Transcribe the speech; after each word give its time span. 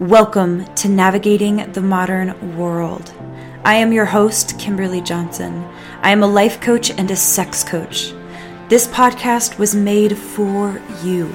Welcome 0.00 0.64
to 0.76 0.88
Navigating 0.88 1.70
the 1.72 1.82
Modern 1.82 2.56
World. 2.56 3.12
I 3.66 3.74
am 3.74 3.92
your 3.92 4.06
host, 4.06 4.58
Kimberly 4.58 5.02
Johnson. 5.02 5.62
I 6.00 6.10
am 6.10 6.22
a 6.22 6.26
life 6.26 6.58
coach 6.58 6.88
and 6.88 7.10
a 7.10 7.16
sex 7.16 7.62
coach. 7.62 8.14
This 8.70 8.88
podcast 8.88 9.58
was 9.58 9.74
made 9.74 10.16
for 10.16 10.80
you, 11.02 11.26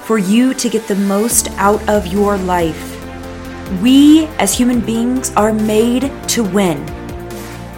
for 0.00 0.16
you 0.16 0.54
to 0.54 0.70
get 0.70 0.88
the 0.88 0.94
most 0.94 1.50
out 1.58 1.86
of 1.86 2.06
your 2.06 2.38
life. 2.38 2.98
We, 3.82 4.28
as 4.38 4.54
human 4.54 4.80
beings, 4.80 5.30
are 5.32 5.52
made 5.52 6.10
to 6.28 6.42
win. 6.42 6.86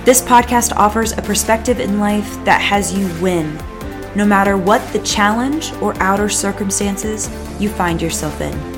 This 0.04 0.22
podcast 0.22 0.72
offers 0.76 1.18
a 1.18 1.22
perspective 1.22 1.80
in 1.80 1.98
life 1.98 2.32
that 2.44 2.60
has 2.60 2.96
you 2.96 3.12
win, 3.20 3.56
no 4.14 4.24
matter 4.24 4.56
what 4.56 4.86
the 4.92 5.00
challenge 5.00 5.72
or 5.82 6.00
outer 6.00 6.28
circumstances 6.28 7.28
you 7.60 7.68
find 7.68 8.00
yourself 8.00 8.40
in. 8.40 8.75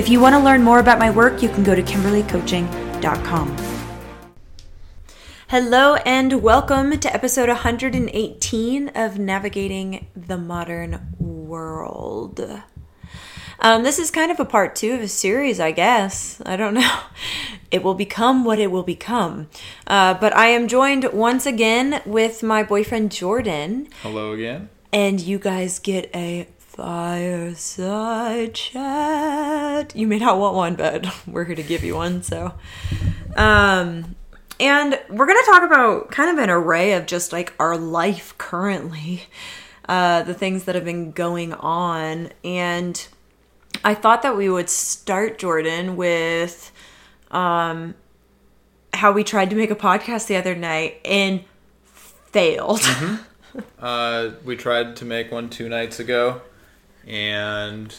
If 0.00 0.08
you 0.08 0.18
want 0.18 0.32
to 0.34 0.38
learn 0.38 0.62
more 0.62 0.78
about 0.78 0.98
my 0.98 1.10
work, 1.10 1.42
you 1.42 1.50
can 1.50 1.62
go 1.62 1.74
to 1.74 1.82
kimberlycoaching.com. 1.82 3.56
Hello, 5.48 5.96
and 6.06 6.42
welcome 6.42 6.98
to 6.98 7.12
episode 7.12 7.50
118 7.50 8.88
of 8.94 9.18
Navigating 9.18 10.06
the 10.16 10.38
Modern 10.38 11.14
World. 11.18 12.62
Um, 13.58 13.82
this 13.82 13.98
is 13.98 14.10
kind 14.10 14.30
of 14.30 14.40
a 14.40 14.46
part 14.46 14.74
two 14.74 14.94
of 14.94 15.02
a 15.02 15.08
series, 15.08 15.60
I 15.60 15.70
guess. 15.70 16.40
I 16.46 16.56
don't 16.56 16.72
know. 16.72 17.00
It 17.70 17.84
will 17.84 17.94
become 17.94 18.42
what 18.42 18.58
it 18.58 18.72
will 18.72 18.82
become. 18.82 19.48
Uh, 19.86 20.14
but 20.14 20.34
I 20.34 20.46
am 20.46 20.66
joined 20.66 21.04
once 21.12 21.44
again 21.44 22.00
with 22.06 22.42
my 22.42 22.62
boyfriend 22.62 23.12
Jordan. 23.12 23.86
Hello 24.02 24.32
again. 24.32 24.70
And 24.94 25.20
you 25.20 25.38
guys 25.38 25.78
get 25.78 26.10
a 26.12 26.48
fireside 26.80 28.54
chat. 28.54 29.94
You 29.94 30.06
may 30.06 30.18
not 30.18 30.38
want 30.38 30.56
one, 30.56 30.74
but 30.76 31.06
we're 31.26 31.44
here 31.44 31.54
to 31.54 31.62
give 31.62 31.84
you 31.84 31.94
one. 31.94 32.22
So, 32.22 32.54
um, 33.36 34.16
and 34.58 34.98
we're 35.10 35.26
gonna 35.26 35.44
talk 35.44 35.62
about 35.62 36.10
kind 36.10 36.30
of 36.30 36.42
an 36.42 36.48
array 36.48 36.94
of 36.94 37.04
just 37.04 37.34
like 37.34 37.52
our 37.60 37.76
life 37.76 38.36
currently, 38.38 39.24
uh, 39.90 40.22
the 40.22 40.32
things 40.32 40.64
that 40.64 40.74
have 40.74 40.86
been 40.86 41.12
going 41.12 41.52
on, 41.52 42.30
and 42.42 43.06
I 43.84 43.92
thought 43.92 44.22
that 44.22 44.34
we 44.34 44.48
would 44.48 44.70
start 44.70 45.38
Jordan 45.38 45.96
with, 45.96 46.72
um, 47.30 47.94
how 48.94 49.12
we 49.12 49.22
tried 49.22 49.50
to 49.50 49.56
make 49.56 49.70
a 49.70 49.76
podcast 49.76 50.28
the 50.28 50.36
other 50.36 50.54
night 50.54 50.98
and 51.04 51.44
failed. 51.84 52.80
Mm-hmm. 52.80 53.60
uh, 53.78 54.30
we 54.46 54.56
tried 54.56 54.96
to 54.96 55.04
make 55.04 55.30
one 55.30 55.50
two 55.50 55.68
nights 55.68 56.00
ago 56.00 56.40
and 57.06 57.94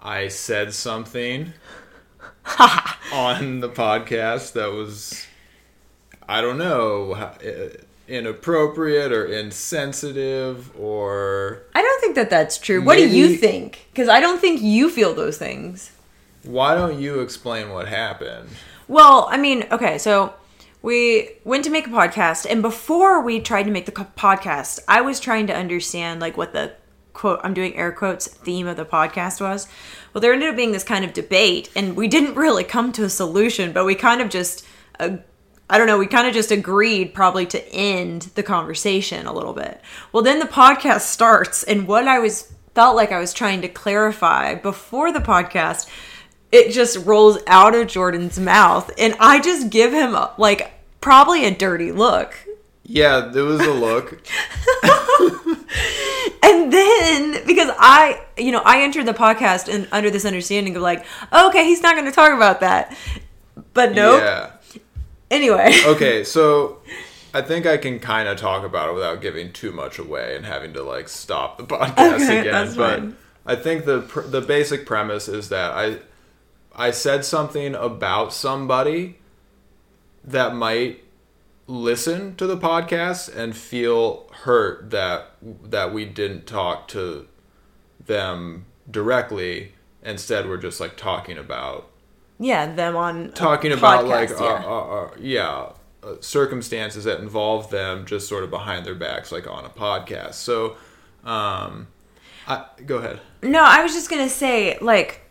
I 0.00 0.28
said 0.28 0.74
something 0.74 1.52
on 3.12 3.60
the 3.60 3.68
podcast 3.68 4.52
that 4.52 4.72
was, 4.72 5.26
I 6.28 6.40
don't 6.40 6.58
know, 6.58 7.12
uh, 7.12 7.68
inappropriate 8.06 9.12
or 9.12 9.26
insensitive 9.26 10.74
or. 10.78 11.62
I 11.74 11.82
don't 11.82 12.00
think 12.00 12.14
that 12.16 12.30
that's 12.30 12.58
true. 12.58 12.82
What 12.82 12.96
do 12.96 13.08
you 13.08 13.36
think? 13.36 13.86
Because 13.90 14.08
I 14.08 14.20
don't 14.20 14.40
think 14.40 14.62
you 14.62 14.90
feel 14.90 15.14
those 15.14 15.38
things. 15.38 15.92
Why 16.44 16.74
don't 16.74 16.98
you 16.98 17.20
explain 17.20 17.70
what 17.70 17.88
happened? 17.88 18.48
Well, 18.86 19.28
I 19.30 19.36
mean, 19.36 19.66
okay, 19.70 19.98
so 19.98 20.32
we 20.80 21.30
went 21.44 21.64
to 21.64 21.70
make 21.70 21.86
a 21.86 21.90
podcast 21.90 22.46
and 22.48 22.62
before 22.62 23.20
we 23.20 23.40
tried 23.40 23.64
to 23.64 23.70
make 23.70 23.86
the 23.86 23.92
podcast 23.92 24.78
i 24.86 25.00
was 25.00 25.18
trying 25.18 25.46
to 25.46 25.54
understand 25.54 26.20
like 26.20 26.36
what 26.36 26.52
the 26.52 26.72
quote 27.18 27.40
i'm 27.42 27.52
doing 27.52 27.76
air 27.76 27.92
quotes 27.92 28.26
theme 28.26 28.66
of 28.66 28.76
the 28.76 28.84
podcast 28.84 29.40
was. 29.40 29.68
Well 30.12 30.22
there 30.22 30.32
ended 30.32 30.48
up 30.48 30.56
being 30.56 30.72
this 30.72 30.84
kind 30.84 31.04
of 31.04 31.12
debate 31.12 31.70
and 31.76 31.96
we 31.96 32.08
didn't 32.08 32.36
really 32.36 32.64
come 32.64 32.92
to 32.92 33.04
a 33.04 33.10
solution 33.10 33.72
but 33.72 33.84
we 33.84 33.94
kind 33.94 34.20
of 34.20 34.30
just 34.30 34.64
uh, 34.98 35.16
i 35.68 35.76
don't 35.76 35.86
know 35.86 35.98
we 35.98 36.06
kind 36.06 36.26
of 36.26 36.32
just 36.34 36.50
agreed 36.50 37.12
probably 37.12 37.44
to 37.46 37.68
end 37.72 38.22
the 38.34 38.42
conversation 38.42 39.26
a 39.26 39.32
little 39.32 39.52
bit. 39.52 39.80
Well 40.12 40.22
then 40.22 40.38
the 40.38 40.46
podcast 40.46 41.02
starts 41.02 41.62
and 41.62 41.86
what 41.86 42.08
i 42.08 42.18
was 42.18 42.52
felt 42.74 42.96
like 42.96 43.12
i 43.12 43.18
was 43.18 43.34
trying 43.34 43.60
to 43.62 43.68
clarify 43.68 44.54
before 44.54 45.12
the 45.12 45.18
podcast 45.18 45.88
it 46.52 46.70
just 46.70 47.04
rolls 47.04 47.38
out 47.46 47.74
of 47.74 47.88
jordan's 47.88 48.38
mouth 48.38 48.90
and 48.96 49.14
i 49.20 49.40
just 49.40 49.68
give 49.68 49.92
him 49.92 50.16
like 50.38 50.72
probably 51.00 51.44
a 51.44 51.50
dirty 51.50 51.92
look. 51.92 52.34
Yeah, 52.84 53.30
there 53.32 53.44
was 53.44 53.60
a 53.60 53.72
look. 53.72 54.20
and 56.42 56.72
then 56.72 57.46
because 57.46 57.70
I, 57.78 58.24
you 58.36 58.52
know, 58.52 58.62
I 58.64 58.82
entered 58.82 59.06
the 59.06 59.14
podcast 59.14 59.72
and 59.72 59.88
under 59.92 60.10
this 60.10 60.24
understanding 60.24 60.76
of 60.76 60.82
like, 60.82 61.04
oh, 61.32 61.48
okay, 61.48 61.64
he's 61.64 61.82
not 61.82 61.94
going 61.94 62.06
to 62.06 62.12
talk 62.12 62.32
about 62.32 62.60
that. 62.60 62.96
But 63.74 63.92
nope. 63.92 64.22
Yeah. 64.22 64.50
Anyway. 65.30 65.74
Okay, 65.86 66.24
so 66.24 66.78
I 67.34 67.42
think 67.42 67.66
I 67.66 67.76
can 67.76 67.98
kind 68.00 68.28
of 68.28 68.38
talk 68.38 68.64
about 68.64 68.88
it 68.88 68.94
without 68.94 69.20
giving 69.20 69.52
too 69.52 69.72
much 69.72 69.98
away 69.98 70.36
and 70.36 70.46
having 70.46 70.72
to 70.74 70.82
like 70.82 71.08
stop 71.08 71.58
the 71.58 71.64
podcast 71.64 72.14
okay, 72.14 72.40
again. 72.40 72.74
but 72.74 73.00
fine. 73.00 73.16
I 73.46 73.56
think 73.56 73.84
the 73.84 74.00
the 74.26 74.40
basic 74.40 74.86
premise 74.86 75.28
is 75.28 75.48
that 75.50 75.72
I 75.72 75.98
I 76.74 76.90
said 76.90 77.24
something 77.24 77.74
about 77.74 78.32
somebody 78.32 79.18
that 80.24 80.54
might 80.54 81.02
listen 81.68 82.34
to 82.34 82.46
the 82.46 82.56
podcast 82.56 83.34
and 83.34 83.54
feel 83.54 84.26
hurt 84.42 84.90
that 84.90 85.32
that 85.62 85.92
we 85.92 86.04
didn't 86.04 86.46
talk 86.46 86.88
to 86.88 87.28
them 88.04 88.64
directly. 88.90 89.74
Instead 90.02 90.48
we're 90.48 90.56
just 90.56 90.80
like 90.80 90.96
talking 90.96 91.36
about 91.38 91.90
yeah 92.40 92.72
them 92.74 92.96
on 92.96 93.30
talking 93.32 93.70
about 93.70 94.04
podcast, 94.04 94.08
like 94.08 94.30
yeah, 94.30 94.64
uh, 94.64 94.68
uh, 94.68 95.04
uh, 95.04 95.10
yeah 95.18 95.72
uh, 96.02 96.14
circumstances 96.20 97.04
that 97.04 97.20
involve 97.20 97.70
them 97.70 98.06
just 98.06 98.28
sort 98.28 98.44
of 98.44 98.50
behind 98.50 98.86
their 98.86 98.94
backs 98.94 99.30
like 99.30 99.46
on 99.46 99.64
a 99.64 99.70
podcast. 99.70 100.34
So 100.34 100.76
um 101.22 101.88
I, 102.46 102.64
go 102.86 102.96
ahead. 102.96 103.20
No 103.42 103.62
i 103.62 103.82
was 103.82 103.92
just 103.92 104.08
gonna 104.08 104.30
say 104.30 104.78
like 104.80 105.27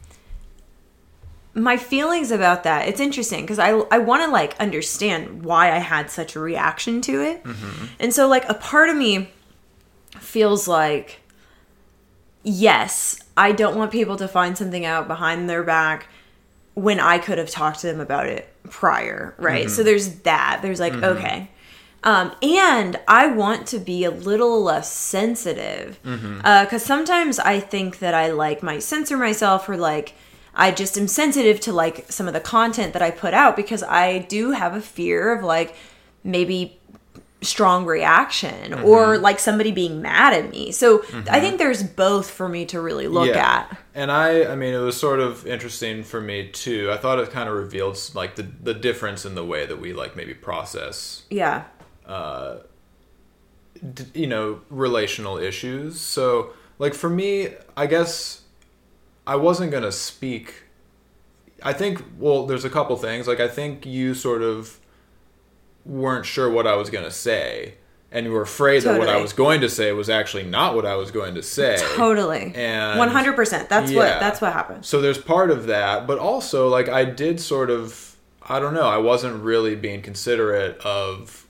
my 1.57 1.75
feelings 1.75 2.31
about 2.31 2.63
that 2.63 2.87
it's 2.87 2.99
interesting 2.99 3.41
because 3.41 3.57
i 3.57 3.69
i 3.91 3.97
want 3.97 4.23
to 4.23 4.29
like 4.29 4.55
understand 4.59 5.43
why 5.43 5.71
i 5.71 5.79
had 5.79 6.09
such 6.09 6.35
a 6.35 6.39
reaction 6.39 7.01
to 7.01 7.21
it 7.21 7.43
mm-hmm. 7.43 7.85
and 7.99 8.13
so 8.13 8.27
like 8.27 8.47
a 8.47 8.53
part 8.53 8.89
of 8.89 8.95
me 8.95 9.29
feels 10.19 10.67
like 10.67 11.19
yes 12.43 13.19
i 13.35 13.51
don't 13.51 13.75
want 13.75 13.91
people 13.91 14.15
to 14.15 14.27
find 14.27 14.57
something 14.57 14.85
out 14.85 15.07
behind 15.07 15.49
their 15.49 15.63
back 15.63 16.07
when 16.75 16.99
i 16.99 17.17
could 17.17 17.39
have 17.39 17.49
talked 17.49 17.79
to 17.79 17.87
them 17.87 17.99
about 17.99 18.27
it 18.27 18.47
prior 18.69 19.33
right 19.37 19.65
mm-hmm. 19.65 19.73
so 19.73 19.81
there's 19.81 20.19
that 20.19 20.59
there's 20.61 20.79
like 20.79 20.93
mm-hmm. 20.93 21.17
okay 21.17 21.49
um, 22.03 22.31
and 22.41 22.97
I 23.07 23.27
want 23.27 23.67
to 23.69 23.79
be 23.79 24.05
a 24.05 24.11
little 24.11 24.61
less 24.61 24.89
sensitive 24.89 25.99
because 26.03 26.19
mm-hmm. 26.21 26.41
uh, 26.45 26.77
sometimes 26.77 27.39
I 27.39 27.59
think 27.59 27.99
that 27.99 28.13
I 28.13 28.31
like 28.31 28.61
might 28.61 28.83
censor 28.83 29.17
myself 29.17 29.67
or 29.67 29.75
like 29.75 30.13
I 30.57 30.71
just 30.71 30.97
am 30.97 31.07
sensitive 31.07 31.59
to 31.61 31.71
like 31.71 32.11
some 32.11 32.27
of 32.27 32.33
the 32.33 32.39
content 32.39 32.93
that 32.93 33.01
I 33.01 33.11
put 33.11 33.33
out 33.33 33.55
because 33.55 33.83
I 33.83 34.17
do 34.17 34.51
have 34.51 34.75
a 34.75 34.81
fear 34.81 35.31
of 35.31 35.43
like 35.43 35.75
maybe 36.23 36.79
strong 37.41 37.85
reaction 37.85 38.71
mm-hmm. 38.71 38.83
or 38.83 39.19
like 39.19 39.37
somebody 39.37 39.71
being 39.71 40.01
mad 40.01 40.33
at 40.33 40.49
me. 40.49 40.71
So 40.71 40.99
mm-hmm. 40.99 41.29
I 41.29 41.39
think 41.39 41.59
there's 41.59 41.83
both 41.83 42.29
for 42.29 42.49
me 42.49 42.65
to 42.65 42.81
really 42.81 43.07
look 43.07 43.27
yeah. 43.27 43.67
at. 43.69 43.77
And 43.93 44.11
I 44.11 44.51
I 44.51 44.55
mean 44.55 44.73
it 44.73 44.79
was 44.79 44.99
sort 44.99 45.19
of 45.19 45.45
interesting 45.45 46.03
for 46.03 46.19
me 46.19 46.49
too. 46.49 46.91
I 46.91 46.97
thought 46.97 47.19
it 47.19 47.29
kind 47.29 47.47
of 47.47 47.55
revealed 47.55 47.99
like 48.15 48.35
the 48.35 48.43
the 48.63 48.73
difference 48.73 49.25
in 49.25 49.35
the 49.35 49.45
way 49.45 49.67
that 49.67 49.79
we 49.79 49.93
like 49.93 50.15
maybe 50.15 50.33
process 50.33 51.23
Yeah. 51.29 51.65
uh 52.07 52.57
d- 53.93 54.05
you 54.15 54.27
know 54.27 54.61
relational 54.71 55.37
issues. 55.37 56.01
So 56.01 56.53
like 56.79 56.95
for 56.95 57.09
me, 57.09 57.49
I 57.75 57.85
guess 57.85 58.41
I 59.27 59.35
wasn't 59.35 59.71
gonna 59.71 59.91
speak. 59.91 60.63
I 61.61 61.73
think 61.73 62.03
well, 62.17 62.47
there's 62.47 62.65
a 62.65 62.69
couple 62.69 62.95
things. 62.95 63.27
Like 63.27 63.39
I 63.39 63.47
think 63.47 63.85
you 63.85 64.13
sort 64.13 64.41
of 64.41 64.79
weren't 65.85 66.25
sure 66.25 66.49
what 66.49 66.65
I 66.65 66.75
was 66.75 66.89
gonna 66.89 67.11
say, 67.11 67.75
and 68.11 68.25
you 68.25 68.31
were 68.31 68.41
afraid 68.41 68.83
totally. 68.83 68.93
that 68.93 69.07
what 69.07 69.09
I 69.09 69.21
was 69.21 69.33
going 69.33 69.61
to 69.61 69.69
say 69.69 69.91
was 69.91 70.09
actually 70.09 70.43
not 70.43 70.75
what 70.75 70.85
I 70.85 70.95
was 70.95 71.11
going 71.11 71.35
to 71.35 71.43
say. 71.43 71.77
Totally. 71.95 72.53
And 72.55 72.97
one 72.97 73.09
hundred 73.09 73.35
percent. 73.35 73.67
That's 73.69 73.91
yeah. 73.91 73.97
what 73.97 74.19
that's 74.19 74.39
what 74.39 74.53
happened. 74.53 74.85
So 74.85 75.01
there's 75.01 75.17
part 75.17 75.51
of 75.51 75.67
that, 75.67 76.07
but 76.07 76.17
also 76.17 76.69
like 76.69 76.87
I 76.87 77.03
did 77.03 77.39
sort 77.41 77.69
of 77.69 78.15
I 78.41 78.59
don't 78.59 78.73
know. 78.73 78.87
I 78.87 78.97
wasn't 78.97 79.43
really 79.43 79.75
being 79.75 80.01
considerate 80.01 80.79
of 80.79 81.45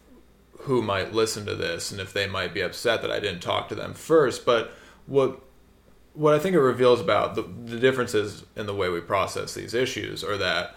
who 0.62 0.82
might 0.82 1.14
listen 1.14 1.46
to 1.46 1.56
this 1.56 1.92
and 1.92 2.02
if 2.02 2.12
they 2.12 2.28
might 2.28 2.54
be 2.54 2.62
upset 2.62 3.02
that 3.04 3.12
I 3.12 3.20
didn't 3.20 3.42
talk 3.42 3.70
to 3.70 3.76
them 3.76 3.94
first. 3.94 4.46
But 4.46 4.72
what 5.06 5.40
what 6.18 6.34
I 6.34 6.40
think 6.40 6.56
it 6.56 6.60
reveals 6.60 7.00
about 7.00 7.36
the, 7.36 7.44
the 7.44 7.80
differences 7.80 8.44
in 8.56 8.66
the 8.66 8.74
way 8.74 8.90
we 8.90 9.00
process 9.00 9.54
these 9.54 9.76
issues 9.76 10.24
are 10.24 10.38
that 10.38 10.76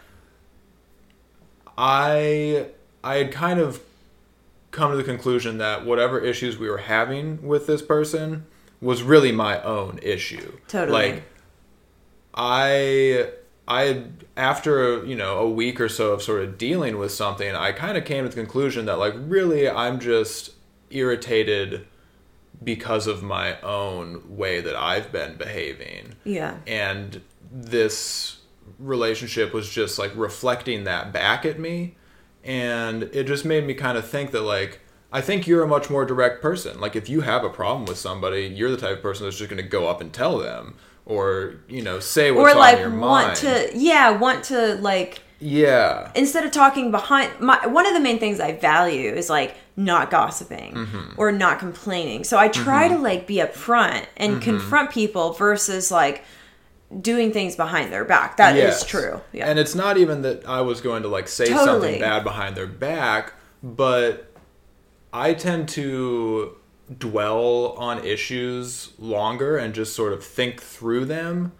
I 1.78 2.66
I 3.02 3.16
had 3.16 3.32
kind 3.32 3.58
of 3.58 3.80
come 4.70 4.90
to 4.90 4.96
the 4.98 5.02
conclusion 5.02 5.56
that 5.58 5.86
whatever 5.86 6.20
issues 6.20 6.58
we 6.58 6.68
were 6.68 6.78
having 6.78 7.46
with 7.46 7.66
this 7.66 7.80
person 7.80 8.44
was 8.82 9.02
really 9.02 9.32
my 9.32 9.60
own 9.62 9.98
issue. 10.02 10.58
Totally. 10.68 10.92
Like 10.92 11.22
I 12.34 13.30
I 13.66 14.04
after 14.36 15.04
you 15.06 15.16
know 15.16 15.38
a 15.38 15.48
week 15.48 15.80
or 15.80 15.88
so 15.88 16.12
of 16.12 16.22
sort 16.22 16.42
of 16.42 16.58
dealing 16.58 16.98
with 16.98 17.12
something, 17.12 17.54
I 17.54 17.72
kind 17.72 17.96
of 17.96 18.04
came 18.04 18.24
to 18.24 18.28
the 18.28 18.34
conclusion 18.36 18.84
that 18.84 18.98
like 18.98 19.14
really 19.16 19.70
I'm 19.70 20.00
just 20.00 20.50
irritated 20.90 21.86
because 22.62 23.06
of 23.06 23.22
my 23.22 23.60
own 23.60 24.36
way 24.36 24.60
that 24.60 24.76
I've 24.76 25.10
been 25.10 25.36
behaving. 25.36 26.16
Yeah. 26.24 26.58
And 26.66 27.22
this 27.50 28.38
relationship 28.78 29.52
was 29.52 29.68
just 29.68 29.98
like 29.98 30.12
reflecting 30.14 30.84
that 30.84 31.12
back 31.12 31.44
at 31.44 31.58
me 31.58 31.96
and 32.44 33.04
it 33.04 33.24
just 33.24 33.44
made 33.44 33.66
me 33.66 33.74
kind 33.74 33.98
of 33.98 34.06
think 34.06 34.30
that 34.30 34.42
like 34.42 34.80
I 35.12 35.20
think 35.20 35.46
you're 35.46 35.64
a 35.64 35.68
much 35.68 35.90
more 35.90 36.04
direct 36.04 36.40
person. 36.40 36.80
Like 36.80 36.94
if 36.94 37.08
you 37.08 37.22
have 37.22 37.42
a 37.42 37.50
problem 37.50 37.84
with 37.84 37.98
somebody, 37.98 38.46
you're 38.46 38.70
the 38.70 38.76
type 38.76 38.98
of 38.98 39.02
person 39.02 39.26
that's 39.26 39.36
just 39.36 39.50
going 39.50 39.62
to 39.62 39.68
go 39.68 39.88
up 39.88 40.00
and 40.00 40.12
tell 40.12 40.38
them 40.38 40.76
or, 41.04 41.56
you 41.68 41.82
know, 41.82 41.98
say 41.98 42.30
what's 42.30 42.54
or 42.54 42.58
like 42.58 42.76
on 42.76 42.80
your 42.80 43.00
want 43.00 43.26
mind. 43.26 43.36
to 43.38 43.70
yeah, 43.74 44.10
want 44.10 44.44
to 44.44 44.76
like 44.76 45.20
yeah. 45.40 46.10
instead 46.14 46.44
of 46.44 46.50
talking 46.52 46.90
behind 46.90 47.30
my 47.40 47.66
one 47.66 47.86
of 47.86 47.94
the 47.94 48.00
main 48.00 48.18
things 48.18 48.38
I 48.40 48.52
value 48.52 49.10
is 49.10 49.28
like 49.30 49.56
not 49.76 50.10
gossiping 50.10 50.74
Mm-hmm. 50.74 51.14
or 51.16 51.32
not 51.32 51.58
complaining. 51.58 52.24
So 52.24 52.36
I 52.38 52.48
try 52.48 52.88
to 52.88 52.98
like 52.98 53.26
be 53.26 53.36
upfront 53.36 54.04
and 54.16 54.34
Mm-hmm. 54.34 54.42
confront 54.42 54.90
people 54.90 55.32
versus 55.32 55.90
like 55.90 56.24
doing 57.00 57.32
things 57.32 57.56
behind 57.56 57.92
their 57.92 58.04
back. 58.04 58.36
That 58.36 58.56
is 58.56 58.62
Yes. 58.62 58.84
true. 58.84 59.20
Yeah. 59.32 59.48
And 59.48 59.58
it's 59.58 59.74
not 59.74 59.96
even 59.96 60.22
that 60.22 60.46
I 60.48 60.60
was 60.60 60.80
going 60.80 61.02
to 61.02 61.08
like 61.08 61.28
say 61.28 61.46
Totally. 61.46 61.64
something 61.66 62.00
bad 62.00 62.24
behind 62.24 62.56
their 62.56 62.66
back, 62.66 63.32
but 63.62 64.32
I 65.12 65.34
tend 65.34 65.68
to 65.70 66.56
dwell 66.98 67.74
on 67.78 68.04
issues 68.04 68.90
longer 68.98 69.56
and 69.56 69.72
just 69.74 69.94
sort 69.94 70.12
of 70.12 70.24
think 70.24 70.60
through 70.60 71.04
them. 71.06 71.52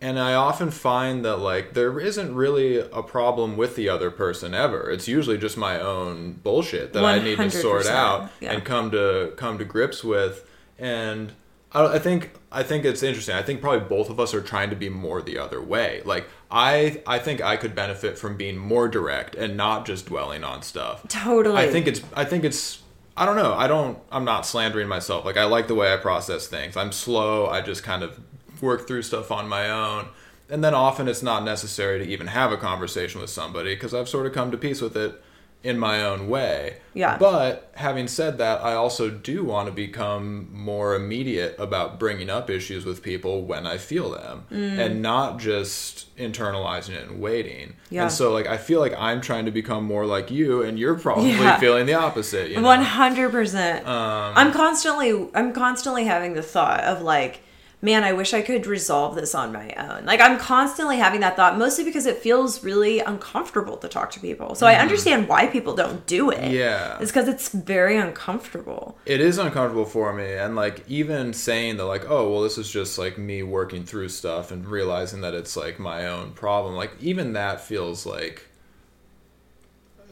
And 0.00 0.18
I 0.18 0.34
often 0.34 0.70
find 0.70 1.24
that 1.24 1.38
like 1.38 1.74
there 1.74 1.98
isn't 1.98 2.34
really 2.34 2.78
a 2.78 3.02
problem 3.02 3.56
with 3.56 3.74
the 3.74 3.88
other 3.88 4.10
person 4.10 4.54
ever. 4.54 4.90
It's 4.90 5.08
usually 5.08 5.38
just 5.38 5.56
my 5.56 5.80
own 5.80 6.34
bullshit 6.34 6.92
that 6.92 7.04
I 7.04 7.18
need 7.18 7.38
to 7.38 7.50
sort 7.50 7.86
out 7.86 8.30
yeah. 8.40 8.52
and 8.52 8.64
come 8.64 8.92
to 8.92 9.32
come 9.36 9.58
to 9.58 9.64
grips 9.64 10.04
with. 10.04 10.48
And 10.78 11.32
I, 11.72 11.94
I 11.94 11.98
think 11.98 12.30
I 12.50 12.62
think 12.62 12.84
it's 12.84 13.02
interesting. 13.02 13.34
I 13.34 13.42
think 13.42 13.60
probably 13.60 13.88
both 13.88 14.08
of 14.08 14.20
us 14.20 14.34
are 14.34 14.40
trying 14.40 14.70
to 14.70 14.76
be 14.76 14.88
more 14.88 15.20
the 15.20 15.38
other 15.38 15.60
way. 15.60 16.02
Like 16.04 16.28
I 16.50 17.02
I 17.06 17.18
think 17.18 17.40
I 17.42 17.56
could 17.56 17.74
benefit 17.74 18.18
from 18.18 18.36
being 18.36 18.56
more 18.56 18.88
direct 18.88 19.34
and 19.34 19.56
not 19.56 19.84
just 19.84 20.06
dwelling 20.06 20.44
on 20.44 20.62
stuff. 20.62 21.06
totally. 21.08 21.56
I 21.56 21.70
think 21.70 21.86
it's 21.86 22.02
I 22.14 22.24
think 22.24 22.44
it's 22.44 22.82
I 23.16 23.26
don't 23.26 23.36
know. 23.36 23.54
I 23.54 23.66
don't 23.66 23.98
I'm 24.12 24.24
not 24.24 24.46
slandering 24.46 24.88
myself. 24.88 25.24
Like 25.24 25.36
I 25.36 25.44
like 25.44 25.66
the 25.66 25.74
way 25.74 25.92
I 25.92 25.96
process 25.96 26.46
things. 26.46 26.76
I'm 26.76 26.92
slow. 26.92 27.48
I 27.48 27.60
just 27.60 27.82
kind 27.82 28.02
of 28.02 28.20
work 28.62 28.86
through 28.86 29.02
stuff 29.02 29.30
on 29.30 29.48
my 29.48 29.68
own. 29.70 30.08
And 30.50 30.64
then 30.64 30.72
often 30.74 31.08
it's 31.08 31.22
not 31.22 31.44
necessary 31.44 31.98
to 31.98 32.06
even 32.06 32.28
have 32.28 32.52
a 32.52 32.56
conversation 32.56 33.20
with 33.20 33.30
somebody 33.30 33.74
because 33.74 33.92
I've 33.92 34.08
sort 34.08 34.26
of 34.26 34.32
come 34.32 34.50
to 34.50 34.56
peace 34.56 34.80
with 34.80 34.96
it 34.96 35.22
in 35.64 35.76
my 35.76 36.02
own 36.04 36.28
way. 36.28 36.76
Yeah. 36.94 37.18
But 37.18 37.72
having 37.74 38.06
said 38.06 38.38
that, 38.38 38.62
I 38.64 38.74
also 38.74 39.10
do 39.10 39.44
want 39.44 39.66
to 39.66 39.72
become 39.72 40.48
more 40.52 40.94
immediate 40.94 41.56
about 41.58 41.98
bringing 41.98 42.30
up 42.30 42.48
issues 42.48 42.84
with 42.86 43.02
people 43.02 43.42
when 43.42 43.66
I 43.66 43.76
feel 43.76 44.10
them 44.10 44.44
Mm. 44.52 44.78
and 44.78 45.02
not 45.02 45.38
just 45.38 46.16
internalizing 46.16 46.90
it 46.94 47.08
and 47.08 47.20
waiting. 47.20 47.74
Yeah. 47.90 48.02
And 48.04 48.12
so 48.12 48.32
like 48.32 48.46
I 48.46 48.56
feel 48.56 48.78
like 48.80 48.94
I'm 48.96 49.20
trying 49.20 49.46
to 49.46 49.50
become 49.50 49.82
more 49.84 50.06
like 50.06 50.30
you 50.30 50.62
and 50.62 50.78
you're 50.78 50.94
probably 50.94 51.32
Yeah. 51.32 51.58
feeling 51.58 51.86
the 51.86 51.94
opposite, 51.94 52.50
you 52.50 52.56
know. 52.56 52.62
One 52.62 52.82
hundred 52.82 53.32
percent. 53.32 53.86
Um, 53.86 54.32
I'm 54.36 54.52
constantly, 54.52 55.28
I'm 55.34 55.52
constantly 55.52 56.04
having 56.04 56.34
the 56.34 56.42
thought 56.42 56.84
of 56.84 57.02
like, 57.02 57.40
man, 57.80 58.02
I 58.02 58.12
wish 58.12 58.34
I 58.34 58.42
could 58.42 58.66
resolve 58.66 59.14
this 59.14 59.34
on 59.36 59.52
my 59.52 59.70
own. 59.74 60.04
Like 60.04 60.20
I'm 60.20 60.36
constantly 60.38 60.96
having 60.98 61.20
that 61.20 61.36
thought, 61.36 61.56
mostly 61.56 61.84
because 61.84 62.06
it 62.06 62.18
feels 62.18 62.64
really 62.64 62.98
uncomfortable 62.98 63.76
to 63.76 63.88
talk 63.88 64.10
to 64.12 64.20
people. 64.20 64.54
So 64.56 64.66
I 64.66 64.74
understand 64.74 65.28
why 65.28 65.46
people 65.46 65.74
don't 65.76 66.04
do 66.06 66.30
it. 66.30 66.40
Mm-hmm. 66.40 66.54
Yeah. 66.54 66.98
it's 67.00 67.12
because 67.12 67.28
it's 67.28 67.50
very 67.50 67.96
uncomfortable. 67.96 68.98
it 69.06 69.20
is 69.20 69.38
uncomfortable 69.38 69.84
for 69.84 70.12
me 70.12 70.32
and 70.34 70.56
like 70.56 70.84
even 70.88 71.32
saying 71.32 71.76
that 71.76 71.84
like 71.84 72.08
oh 72.10 72.30
well 72.30 72.42
this 72.42 72.58
is 72.58 72.68
just 72.70 72.98
like 72.98 73.16
me 73.16 73.42
working 73.42 73.84
through 73.84 74.08
stuff 74.08 74.50
and 74.50 74.66
realizing 74.66 75.20
that 75.20 75.34
it's 75.34 75.56
like 75.56 75.78
my 75.78 76.06
own 76.06 76.32
problem 76.32 76.74
like 76.74 76.92
even 77.00 77.32
that 77.34 77.60
feels 77.60 78.04
like 78.04 78.46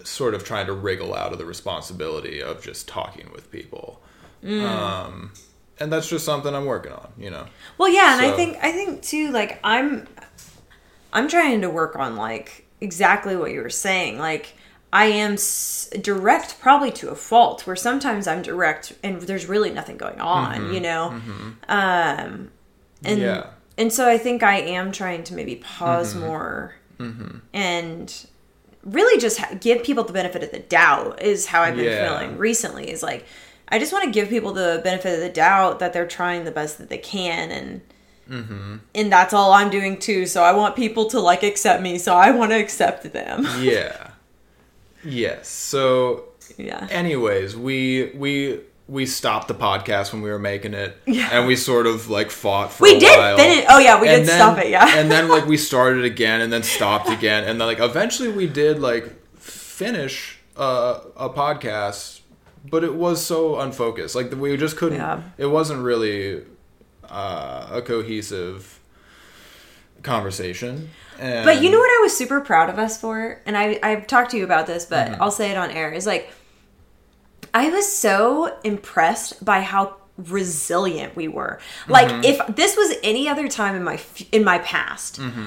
sort 0.04 0.34
of 0.34 0.44
trying 0.44 0.66
to 0.66 0.72
wriggle 0.72 1.14
out 1.14 1.32
of 1.32 1.38
the 1.38 1.44
responsibility 1.44 2.40
of 2.40 2.62
just 2.62 2.86
talking 2.86 3.28
with 3.32 3.50
people 3.50 4.00
um 4.44 5.32
and 5.78 5.92
that's 5.92 6.08
just 6.08 6.24
something 6.24 6.54
i'm 6.54 6.64
working 6.64 6.92
on 6.92 7.12
you 7.18 7.30
know 7.30 7.46
Well, 7.78 7.88
yeah, 7.92 8.16
and 8.16 8.24
I 8.26 8.32
think 8.32 8.58
I 8.62 8.72
think 8.72 9.02
too 9.02 9.30
like 9.30 9.58
I'm 9.62 10.06
I'm 11.12 11.28
trying 11.28 11.60
to 11.62 11.70
work 11.70 11.96
on 11.96 12.16
like 12.16 12.66
exactly 12.80 13.36
what 13.36 13.50
you 13.50 13.60
were 13.62 13.70
saying. 13.70 14.18
Like 14.18 14.54
I 14.92 15.06
am 15.06 15.34
s- 15.34 15.88
direct 16.00 16.58
probably 16.60 16.90
to 16.92 17.10
a 17.10 17.14
fault 17.14 17.66
where 17.66 17.76
sometimes 17.76 18.26
I'm 18.26 18.42
direct 18.42 18.92
and 19.02 19.20
there's 19.22 19.46
really 19.46 19.70
nothing 19.70 19.96
going 19.96 20.20
on, 20.20 20.60
mm-hmm. 20.60 20.74
you 20.74 20.80
know. 20.80 21.10
Mm-hmm. 21.12 21.50
Um 21.68 22.50
and 23.04 23.18
Yeah. 23.20 23.46
and 23.78 23.92
so 23.92 24.08
I 24.08 24.18
think 24.18 24.42
I 24.42 24.58
am 24.60 24.92
trying 24.92 25.24
to 25.24 25.34
maybe 25.34 25.56
pause 25.56 26.14
mm-hmm. 26.14 26.26
more 26.26 26.74
and 27.52 28.26
really 28.84 29.20
just 29.20 29.38
ha- 29.38 29.54
give 29.60 29.82
people 29.82 30.04
the 30.04 30.12
benefit 30.12 30.42
of 30.42 30.50
the 30.50 30.60
doubt 30.60 31.20
is 31.22 31.46
how 31.46 31.62
I've 31.62 31.76
been 31.76 31.84
Yeah. 31.84 32.08
feeling 32.18 32.38
recently 32.38 32.90
is 32.90 33.02
like 33.02 33.26
I 33.68 33.78
just 33.78 33.92
want 33.92 34.04
to 34.04 34.10
give 34.10 34.28
people 34.28 34.52
the 34.52 34.80
benefit 34.84 35.14
of 35.14 35.20
the 35.20 35.28
doubt 35.28 35.80
that 35.80 35.92
they're 35.92 36.06
trying 36.06 36.44
the 36.44 36.50
best 36.52 36.78
that 36.78 36.88
they 36.88 36.98
can 36.98 37.50
and 37.50 37.80
and 38.94 39.12
that's 39.12 39.32
all 39.32 39.52
I'm 39.52 39.70
doing 39.70 39.98
too 39.98 40.26
so 40.26 40.42
I 40.42 40.52
want 40.52 40.74
people 40.74 41.06
to 41.10 41.20
like 41.20 41.42
accept 41.44 41.80
me 41.82 41.96
so 41.98 42.14
I 42.14 42.30
want 42.32 42.50
to 42.52 42.58
accept 42.58 43.12
them. 43.12 43.46
Yeah. 43.60 44.10
Yes 45.04 45.48
so 45.48 46.24
yeah. 46.56 46.86
anyways 46.90 47.56
we 47.56 48.10
we 48.16 48.60
we 48.88 49.04
stopped 49.06 49.48
the 49.48 49.54
podcast 49.54 50.12
when 50.12 50.22
we 50.22 50.30
were 50.30 50.38
making 50.38 50.74
it 50.74 50.96
Yeah. 51.06 51.28
and 51.32 51.46
we 51.46 51.54
sort 51.56 51.86
of 51.86 52.08
like 52.08 52.30
fought 52.30 52.72
for 52.72 52.82
we 52.84 52.98
did 52.98 53.16
while. 53.18 53.36
finish 53.36 53.64
oh 53.68 53.78
yeah 53.78 54.00
we 54.00 54.08
And 54.08 54.22
did 54.22 54.28
then- 54.28 54.38
stop 54.38 54.58
it 54.58 54.70
yeah. 54.70 54.98
and 54.98 55.10
then 55.10 55.28
like 55.28 55.46
we 55.46 55.56
started 55.70 56.04
again 56.04 56.40
and 56.40 56.52
then 56.52 56.62
stopped 56.64 57.08
again 57.08 57.44
and 57.44 57.60
then 57.60 57.66
like 57.68 57.80
eventually 57.80 58.28
we 58.30 58.46
did 58.48 58.80
like 58.80 59.12
finish 59.38 60.38
uh, 60.56 61.00
a 61.16 61.28
podcast 61.28 62.20
but 62.70 62.82
it 62.84 62.94
was 62.94 63.24
so 63.24 63.58
unfocused 63.60 64.14
like 64.14 64.30
we 64.32 64.56
just 64.56 64.76
couldn't 64.76 64.98
Yeah. 64.98 65.22
it 65.38 65.46
wasn't 65.46 65.82
really 65.82 66.42
uh, 67.08 67.68
a 67.72 67.82
cohesive 67.82 68.80
conversation 70.02 70.90
and 71.18 71.44
But 71.46 71.62
you 71.62 71.70
know 71.70 71.78
what 71.78 71.88
I 71.90 72.00
was 72.02 72.14
super 72.16 72.40
proud 72.42 72.68
of 72.68 72.78
us 72.78 73.00
for? 73.00 73.40
And 73.46 73.56
I, 73.56 73.78
I've 73.82 74.06
talked 74.06 74.32
to 74.32 74.36
you 74.36 74.44
about 74.44 74.66
this, 74.66 74.84
but 74.84 75.08
Mm-hmm. 75.08 75.22
I'll 75.22 75.30
say 75.30 75.50
it 75.50 75.56
on 75.56 75.70
air. 75.70 75.90
Is 75.90 76.04
like, 76.06 76.30
I 77.54 77.70
was 77.70 77.90
so 77.90 78.54
impressed 78.64 79.42
by 79.42 79.62
how 79.62 79.96
resilient 80.18 81.16
we 81.16 81.26
were. 81.28 81.58
Like, 81.88 82.08
Mm-hmm. 82.08 82.24
if 82.24 82.54
this 82.54 82.76
was 82.76 82.96
any 83.02 83.28
other 83.30 83.48
time 83.48 83.74
in 83.74 83.82
my 83.82 83.98
in 84.30 84.44
my 84.44 84.58
past, 84.58 85.18
Mm-hmm. 85.18 85.46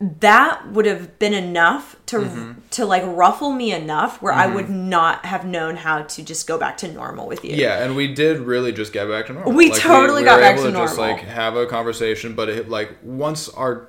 That 0.00 0.66
would 0.72 0.86
have 0.86 1.18
been 1.18 1.34
enough 1.34 1.94
to 2.06 2.18
Mm-hmm. 2.20 2.52
to 2.70 2.86
like 2.86 3.02
ruffle 3.04 3.52
me 3.52 3.72
enough 3.72 4.22
where 4.22 4.32
I 4.32 4.46
would 4.46 4.70
not 4.70 5.26
have 5.26 5.44
known 5.44 5.76
how 5.76 6.02
to 6.02 6.22
just 6.22 6.46
go 6.46 6.56
back 6.58 6.78
to 6.78 6.90
normal 6.92 7.26
with 7.26 7.44
you. 7.44 7.54
Yeah, 7.54 7.84
and 7.84 7.94
we 7.94 8.12
did 8.14 8.38
really 8.40 8.72
just 8.72 8.92
get 8.94 9.08
back 9.08 9.26
to 9.26 9.34
normal. 9.34 9.52
We 9.52 9.70
totally 9.70 10.24
got 10.24 10.36
were 10.36 10.40
back 10.40 10.54
able 10.54 10.64
to 10.64 10.72
Just 10.72 10.96
normal. 10.96 11.16
like 11.16 11.24
have 11.26 11.54
a 11.56 11.66
conversation, 11.66 12.34
but 12.34 12.48
it 12.48 12.68
like 12.70 12.96
once 13.02 13.48
our 13.50 13.88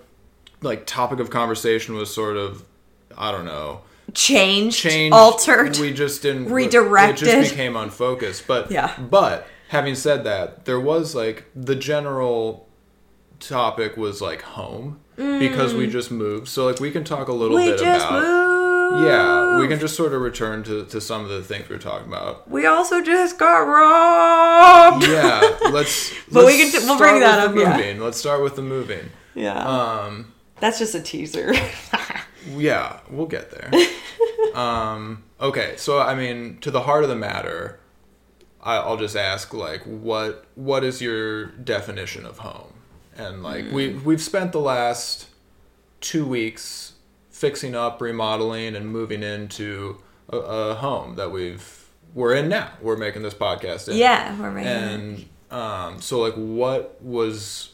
like 0.62 0.86
topic 0.86 1.20
of 1.20 1.30
conversation 1.30 1.96
was 1.96 2.14
sort 2.14 2.36
of 2.38 2.64
I 3.18 3.32
don't 3.32 3.46
know 3.46 3.82
Changed, 4.14 4.78
changed, 4.78 5.14
altered. 5.16 5.78
We 5.78 5.94
just 5.94 6.22
didn't 6.22 6.50
redirected. 6.50 7.28
It 7.28 7.32
just 7.42 7.52
became 7.52 7.78
unfocused. 7.78 8.46
But 8.48 8.70
Yeah. 8.70 8.94
But 9.00 9.48
having 9.70 9.96
said 9.96 10.26
that, 10.26 10.66
there 10.66 10.80
was 10.80 11.16
like 11.16 11.46
the 11.56 11.76
general 11.76 12.68
topic 13.40 13.96
was 13.98 14.22
like 14.22 14.42
home 14.42 15.00
because 15.40 15.74
we 15.74 15.88
just 15.88 16.12
moved. 16.12 16.48
So 16.48 16.66
like 16.66 16.80
we 16.80 16.92
can 16.92 17.04
talk 17.04 17.28
a 17.28 17.34
little 17.34 17.58
Mm. 17.58 17.64
we 17.66 17.72
bit 17.72 17.80
just 17.80 18.06
about. 18.08 18.22
moved. 18.24 19.06
Yeah, 19.06 19.58
we 19.58 19.70
can 19.70 19.80
just 19.80 19.96
sort 19.96 20.14
of 20.14 20.22
return 20.22 20.64
to, 20.64 20.84
to 20.88 21.00
some 21.00 21.24
of 21.24 21.30
the 21.30 21.42
things 21.42 21.70
we're 21.70 21.78
talking 21.78 22.08
about. 22.10 22.50
We 22.50 22.66
also 22.66 23.02
just 23.02 23.38
got 23.40 23.60
robbed. 23.60 25.08
Yeah, 25.08 25.40
let's. 25.72 26.12
But 26.30 26.46
we 26.46 26.58
let's 26.58 26.72
can 26.74 26.82
t- 26.82 26.88
we'll 26.88 26.98
bring 26.98 27.22
that 27.22 27.40
up, 27.40 27.56
yeah. 27.56 27.78
Moving. 27.78 28.00
Let's 28.02 28.18
start 28.18 28.44
with 28.44 28.58
the 28.58 28.62
moving. 28.62 29.10
Yeah. 29.34 29.56
Um, 29.58 30.34
That's 30.60 30.78
just 30.78 30.94
a 30.94 31.00
teaser. 31.02 31.54
yeah, 32.58 33.00
we'll 33.10 33.28
get 33.28 33.50
there. 33.52 33.72
um, 34.56 35.24
okay, 35.40 35.76
so 35.78 36.00
I 36.02 36.14
mean, 36.14 36.58
to 36.60 36.70
the 36.70 36.82
heart 36.82 37.04
of 37.04 37.10
the 37.10 37.16
matter, 37.16 37.80
I'll 38.62 38.98
just 38.98 39.16
ask, 39.16 39.54
like, 39.54 39.84
what 39.84 40.46
what 40.56 40.84
is 40.84 41.02
your 41.02 41.46
definition 41.46 42.26
of 42.26 42.40
home? 42.40 42.71
And 43.18 43.44
like, 43.44 43.66
we 43.72 43.92
Hmm. 43.92 44.04
we've 44.04 44.22
spent 44.22 44.52
the 44.52 44.60
last 44.60 45.28
two 46.00 46.26
weeks 46.26 46.94
fixing 47.30 47.76
up, 47.76 48.02
remodeling, 48.02 48.76
and 48.76 48.88
moving 48.88 49.24
into 49.24 49.98
a, 50.30 50.38
a 50.38 50.76
home 50.76 51.16
that 51.16 51.32
we've 51.32 51.90
we're 52.14 52.34
in 52.36 52.50
now. 52.50 52.72
We're 52.82 52.98
making 52.98 53.24
this 53.24 53.34
podcast 53.34 53.88
in. 53.90 53.98
yeah, 53.98 54.40
we're 54.40 54.52
making 54.52 54.72
and 54.72 55.26
um, 55.52 56.02
so 56.02 56.20
like 56.20 56.34
what 56.36 57.02
was 57.02 57.72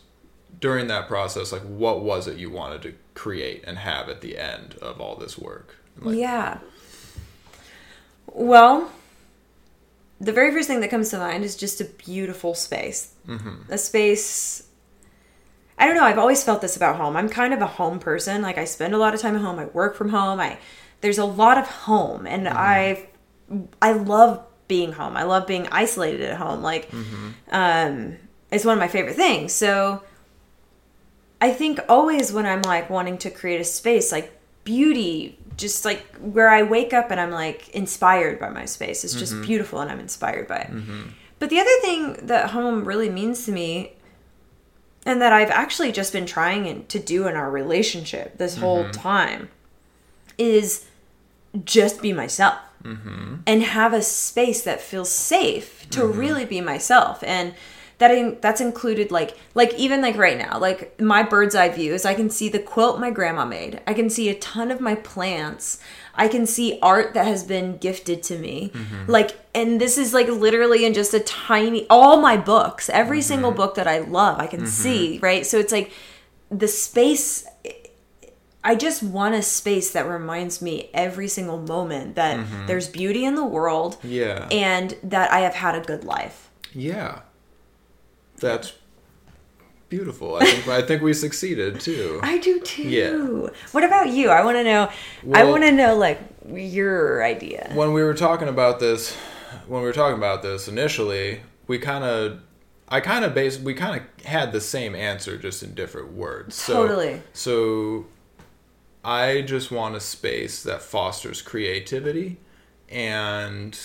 during 0.60 0.88
that 0.88 1.08
process 1.08 1.52
like 1.52 1.62
what 1.62 2.02
was 2.02 2.28
it 2.28 2.38
you 2.38 2.50
wanted 2.50 2.82
to 2.82 2.94
create 3.14 3.64
and 3.68 3.78
have 3.78 4.10
at 4.10 4.22
the 4.22 4.38
end 4.38 4.76
of 4.82 5.00
all 5.00 5.16
this 5.16 5.38
work. 5.38 5.76
Like, 6.00 6.18
yeah. 6.18 6.60
Well, 8.28 8.92
the 10.20 10.32
very 10.32 10.52
first 10.52 10.68
thing 10.68 10.82
that 10.82 10.90
comes 10.90 11.10
to 11.10 11.18
mind 11.18 11.44
is 11.44 11.56
just 11.56 11.82
a 11.82 11.86
beautiful 11.86 12.54
space. 12.54 13.14
Mm-hmm. 13.28 13.72
A 13.72 13.78
space. 13.78 14.67
I 15.78 15.86
don't 15.86 15.96
know. 15.96 16.04
I've 16.04 16.18
always 16.18 16.44
felt 16.44 16.62
this 16.62 16.76
about 16.76 16.96
home. 16.96 17.16
I'm 17.16 17.30
kind 17.30 17.54
of 17.54 17.62
a 17.62 17.68
home 17.68 18.00
person. 18.00 18.42
Like 18.42 18.58
I 18.58 18.66
spend 18.66 18.94
a 18.94 18.98
lot 18.98 19.14
of 19.14 19.22
time 19.22 19.36
at 19.36 19.42
home. 19.42 19.60
I 19.60 19.66
work 19.66 19.96
from 19.96 20.10
home. 20.10 20.40
I 20.40 20.58
there's 21.02 21.18
a 21.18 21.26
lot 21.26 21.58
of 21.58 21.68
home, 21.68 22.26
and 22.26 22.48
mm-hmm. 22.48 22.58
I 22.58 23.08
I 23.82 23.92
love 23.92 24.44
being 24.68 24.94
home. 24.94 25.16
I 25.16 25.24
love 25.24 25.48
being 25.48 25.68
isolated 25.72 26.22
at 26.22 26.38
home. 26.38 26.62
Like, 26.62 26.90
mm-hmm. 26.92 27.30
um, 27.52 28.18
it's 28.52 28.66
one 28.66 28.74
of 28.74 28.80
my 28.80 28.88
favorite 28.88 29.16
things. 29.16 29.54
So, 29.54 30.04
I 31.40 31.52
think 31.52 31.80
always 31.88 32.34
when 32.34 32.46
I'm 32.46 32.64
like 32.64 32.90
wanting 32.90 33.18
to 33.20 33.30
create 33.30 33.62
a 33.62 33.64
space, 33.64 34.12
like 34.12 34.34
beauty 34.64 35.38
just 35.56 35.86
like 35.86 36.16
where 36.18 36.50
I 36.50 36.64
wake 36.64 36.94
up 36.94 37.10
and 37.10 37.20
I'm 37.20 37.32
like 37.32 37.70
inspired 37.70 38.40
by 38.40 38.50
my 38.50 38.66
space. 38.66 39.04
It's 39.04 39.16
just 39.16 39.34
mm-hmm. 39.34 39.44
beautiful 39.44 39.80
and 39.80 39.92
I'm 39.92 40.00
inspired 40.00 40.48
by 40.48 40.58
it. 40.58 40.72
Mm-hmm. 40.72 41.10
But 41.40 41.50
the 41.50 41.60
other 41.60 41.82
thing 41.82 42.28
that 42.28 42.52
home 42.52 42.86
really 42.86 43.10
means 43.10 43.46
to 43.46 43.52
me 43.52 43.94
and 45.08 45.22
that 45.22 45.32
I've 45.32 45.50
actually 45.50 45.94
just 45.94 46.12
been 46.12 46.26
trying 46.26 46.86
to 46.86 47.00
do 47.00 47.28
in 47.28 47.36
our 47.36 47.50
relationship 47.50 48.38
this 48.38 48.58
whole 48.58 48.84
mm-hmm. 48.84 48.92
time 48.92 49.50
is 50.38 50.86
just 51.64 52.02
be 52.02 52.12
myself 52.12 52.60
mm-hmm. 52.84 53.36
and 53.48 53.64
have 53.64 53.94
a 53.94 54.02
space 54.02 54.64
that 54.64 54.82
feels 54.82 55.10
safe 55.10 55.90
to 55.92 56.02
mm-hmm. 56.02 56.20
really 56.20 56.46
be 56.46 56.60
myself. 56.60 57.24
And 57.24 57.54
that 58.00 58.12
in, 58.12 58.38
that's 58.42 58.62
included 58.62 59.12
like 59.12 59.38
like 59.56 59.74
even 59.76 60.02
like 60.02 60.16
right 60.18 60.38
now 60.38 60.58
like 60.60 61.00
my 61.02 61.24
bird's 61.24 61.56
eye 61.56 61.70
view 61.70 61.94
is 61.94 62.06
i 62.06 62.14
can 62.14 62.30
see 62.30 62.50
the 62.50 62.60
quilt 62.60 63.00
my 63.00 63.10
grandma 63.10 63.46
made 63.46 63.82
i 63.88 63.94
can 63.94 64.10
see 64.10 64.30
a 64.30 64.36
ton 64.36 64.72
of 64.72 64.80
my 64.80 64.96
plants 64.96 65.80
i 66.16 66.28
can 66.28 66.46
see 66.46 66.78
art 66.82 67.14
that 67.14 67.26
has 67.26 67.44
been 67.44 67.78
gifted 67.78 68.22
to 68.22 68.38
me 68.38 68.72
mm-hmm. 68.74 69.12
like 69.12 69.32
and 69.56 69.82
this 69.82 69.98
is 69.98 70.14
like 70.14 70.28
literally 70.28 70.86
in 70.86 70.94
just 70.94 71.14
a 71.14 71.20
tiny 71.22 71.88
all 71.90 72.22
my 72.22 72.38
books 72.38 72.90
every 72.90 73.20
mm-hmm. 73.20 73.28
single 73.28 73.52
book 73.52 73.76
that 73.76 73.88
i 73.88 74.00
love 74.00 74.40
i 74.40 74.48
can 74.48 74.62
mm-hmm. 74.62 74.70
see 74.70 75.20
right 75.20 75.46
so 75.46 75.58
it's 75.58 75.72
like 75.72 75.92
the 76.50 76.68
space 76.68 77.46
I 78.64 78.76
just 78.76 79.02
want 79.02 79.34
a 79.34 79.42
space 79.42 79.92
that 79.92 80.06
reminds 80.10 80.62
me 80.62 80.90
every 80.94 81.30
single 81.30 81.58
moment 81.58 82.16
that 82.16 82.38
mm-hmm. 82.38 82.66
there's 82.66 82.90
beauty 82.90 83.24
in 83.24 83.36
the 83.36 83.46
world. 83.46 83.96
Yeah. 84.04 84.46
And 84.52 84.94
that 85.04 85.32
I 85.32 85.40
have 85.40 85.54
had 85.54 85.76
a 85.76 85.80
good 85.80 86.04
life. 86.04 86.50
Yeah. 86.74 87.22
That's 88.40 88.74
beautiful. 89.90 90.36
I 90.36 90.46
think 90.46 90.68
I 90.68 90.82
think 90.82 91.02
we 91.02 91.14
succeeded 91.14 91.80
too. 91.80 92.20
I 92.24 92.38
do 92.38 92.60
too. 92.60 92.84
Yeah. 92.84 93.50
What 93.72 93.84
about 93.84 94.10
you? 94.10 94.30
I 94.30 94.44
want 94.44 94.58
to 94.58 94.64
know. 94.64 94.92
Well, 95.24 95.42
I 95.42 95.50
want 95.50 95.64
to 95.64 95.72
know 95.72 95.96
like 95.96 96.20
your 96.48 97.24
idea. 97.24 97.72
When 97.74 97.94
we 97.94 98.04
were 98.04 98.14
talking 98.14 98.48
about 98.48 98.80
this, 98.80 99.16
when 99.68 99.82
we 99.82 99.88
were 99.88 99.94
talking 99.94 100.18
about 100.18 100.42
this 100.42 100.68
initially, 100.68 101.42
we 101.68 101.80
kind 101.80 102.04
of. 102.04 102.42
I 102.90 103.02
kind 103.02 103.26
of 103.26 103.34
based 103.34 103.60
we 103.60 103.74
kind 103.74 104.02
of 104.02 104.26
had 104.26 104.54
the 104.54 104.62
same 104.62 104.96
answer 104.96 105.38
just 105.38 105.62
in 105.62 105.74
different 105.74 106.14
words. 106.14 106.66
Totally. 106.66 107.22
So, 107.34 108.04
so 108.04 108.06
I 109.04 109.42
just 109.42 109.72
want 109.72 109.96
a 109.96 110.00
space 110.00 110.64
that 110.64 110.82
fosters 110.82 111.42
creativity 111.42 112.38
and 112.88 113.78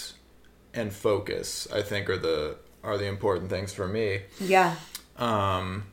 and 0.73 0.93
focus. 0.93 1.67
I 1.73 1.83
think 1.83 2.09
are 2.09 2.17
the 2.17 2.59
are 2.83 2.99
the 2.99 3.07
important 3.07 3.51
things 3.51 3.73
for 3.73 3.87
me. 3.87 4.23
Yeah. 4.41 4.77
Um, 5.17 5.85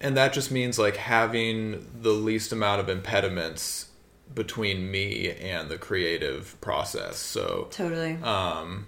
and 0.00 0.16
that 0.16 0.32
just 0.32 0.50
means 0.50 0.78
like 0.78 0.96
having 0.96 1.86
the 2.00 2.10
least 2.10 2.52
amount 2.52 2.80
of 2.80 2.88
impediments 2.88 3.90
between 4.34 4.90
me 4.90 5.30
and 5.32 5.68
the 5.68 5.78
creative 5.78 6.60
process. 6.60 7.16
So 7.16 7.68
totally. 7.70 8.14
Um, 8.22 8.86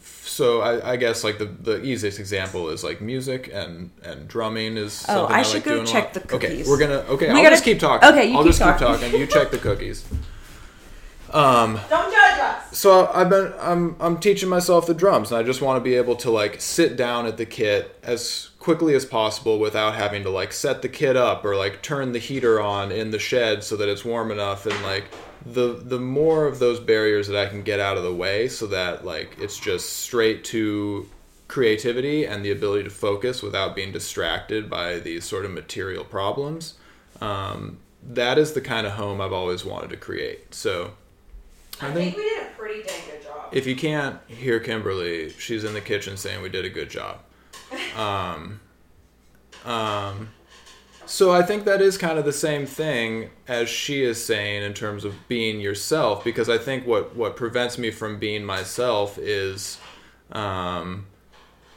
so 0.00 0.60
I, 0.60 0.92
I, 0.92 0.96
guess 0.96 1.24
like 1.24 1.38
the, 1.38 1.44
the 1.46 1.82
easiest 1.82 2.18
example 2.18 2.70
is 2.70 2.82
like 2.82 3.00
music 3.00 3.50
and 3.52 3.90
and 4.02 4.26
drumming 4.26 4.76
is. 4.76 5.04
Oh, 5.08 5.26
I, 5.26 5.40
I 5.40 5.42
should 5.42 5.56
like 5.56 5.64
go 5.64 5.84
check 5.84 6.12
the 6.12 6.20
cookies. 6.20 6.50
Okay, 6.50 6.70
we're 6.70 6.78
gonna. 6.78 7.04
Okay, 7.08 7.26
we 7.26 7.32
I'll 7.32 7.42
gotta, 7.42 7.50
just 7.50 7.64
keep 7.64 7.78
talking. 7.78 8.08
Okay, 8.08 8.30
you 8.30 8.36
I'll 8.36 8.42
keep 8.42 8.50
just 8.50 8.60
talking. 8.60 8.86
keep 8.86 9.00
talking. 9.00 9.20
You 9.20 9.26
check 9.26 9.50
the 9.50 9.58
cookies. 9.58 10.06
Um, 11.32 11.80
Don't 11.88 12.12
judge 12.12 12.40
us. 12.40 12.78
So 12.78 13.10
I've 13.12 13.30
been 13.30 13.52
I'm 13.58 13.96
I'm 14.00 14.18
teaching 14.18 14.48
myself 14.48 14.86
the 14.86 14.94
drums, 14.94 15.30
and 15.30 15.38
I 15.38 15.42
just 15.42 15.62
want 15.62 15.76
to 15.76 15.80
be 15.80 15.94
able 15.94 16.16
to 16.16 16.30
like 16.30 16.60
sit 16.60 16.96
down 16.96 17.26
at 17.26 17.36
the 17.36 17.46
kit 17.46 17.98
as 18.02 18.50
quickly 18.58 18.94
as 18.94 19.04
possible 19.04 19.58
without 19.58 19.94
having 19.94 20.22
to 20.22 20.30
like 20.30 20.52
set 20.52 20.82
the 20.82 20.88
kit 20.88 21.16
up 21.16 21.44
or 21.44 21.56
like 21.56 21.82
turn 21.82 22.12
the 22.12 22.18
heater 22.18 22.60
on 22.60 22.92
in 22.92 23.10
the 23.10 23.18
shed 23.18 23.64
so 23.64 23.76
that 23.76 23.88
it's 23.88 24.04
warm 24.04 24.30
enough 24.30 24.66
and 24.66 24.82
like 24.82 25.04
the 25.44 25.80
the 25.82 25.98
more 25.98 26.46
of 26.46 26.58
those 26.60 26.78
barriers 26.78 27.26
that 27.28 27.36
I 27.36 27.48
can 27.48 27.62
get 27.62 27.80
out 27.80 27.96
of 27.96 28.04
the 28.04 28.14
way 28.14 28.48
so 28.48 28.66
that 28.68 29.04
like 29.04 29.36
it's 29.40 29.58
just 29.58 29.94
straight 29.94 30.44
to 30.44 31.08
creativity 31.48 32.24
and 32.24 32.44
the 32.44 32.50
ability 32.50 32.84
to 32.84 32.90
focus 32.90 33.42
without 33.42 33.74
being 33.74 33.92
distracted 33.92 34.70
by 34.70 34.98
these 34.98 35.24
sort 35.24 35.44
of 35.44 35.50
material 35.50 36.04
problems. 36.04 36.74
Um, 37.20 37.78
that 38.02 38.38
is 38.38 38.52
the 38.52 38.60
kind 38.60 38.86
of 38.86 38.94
home 38.94 39.20
I've 39.20 39.32
always 39.32 39.64
wanted 39.64 39.90
to 39.90 39.96
create. 39.96 40.54
So 40.54 40.92
I, 41.82 41.88
I 41.88 41.92
think, 41.92 42.14
think, 42.14 42.16
we 42.16 42.30
did 42.30 42.42
a 42.42 42.50
pretty 42.56 42.82
dang 42.82 43.00
good 43.10 43.22
job. 43.22 43.48
If 43.52 43.66
you 43.66 43.76
can't 43.76 44.18
hear 44.28 44.60
Kimberly, 44.60 45.30
she's 45.30 45.64
in 45.64 45.74
the 45.74 45.80
kitchen 45.80 46.16
saying 46.16 46.42
we 46.42 46.48
did 46.48 46.64
a 46.64 46.70
good 46.70 46.90
job. 46.90 47.18
Um, 47.96 48.60
um, 49.66 50.30
so 51.04 51.30
I 51.30 51.42
think 51.42 51.64
that 51.64 51.82
is 51.82 51.98
kind 51.98 52.18
of 52.18 52.24
the 52.24 52.32
same 52.32 52.64
thing 52.64 53.30
as 53.46 53.68
she 53.68 54.02
is 54.02 54.24
saying 54.24 54.62
in 54.62 54.72
terms 54.72 55.04
of 55.04 55.14
being 55.28 55.60
yourself, 55.60 56.24
because 56.24 56.48
I 56.48 56.56
think 56.56 56.86
what 56.86 57.14
what 57.14 57.36
prevents 57.36 57.76
me 57.76 57.90
from 57.90 58.18
being 58.18 58.44
myself 58.44 59.18
is, 59.18 59.78
um, 60.30 61.06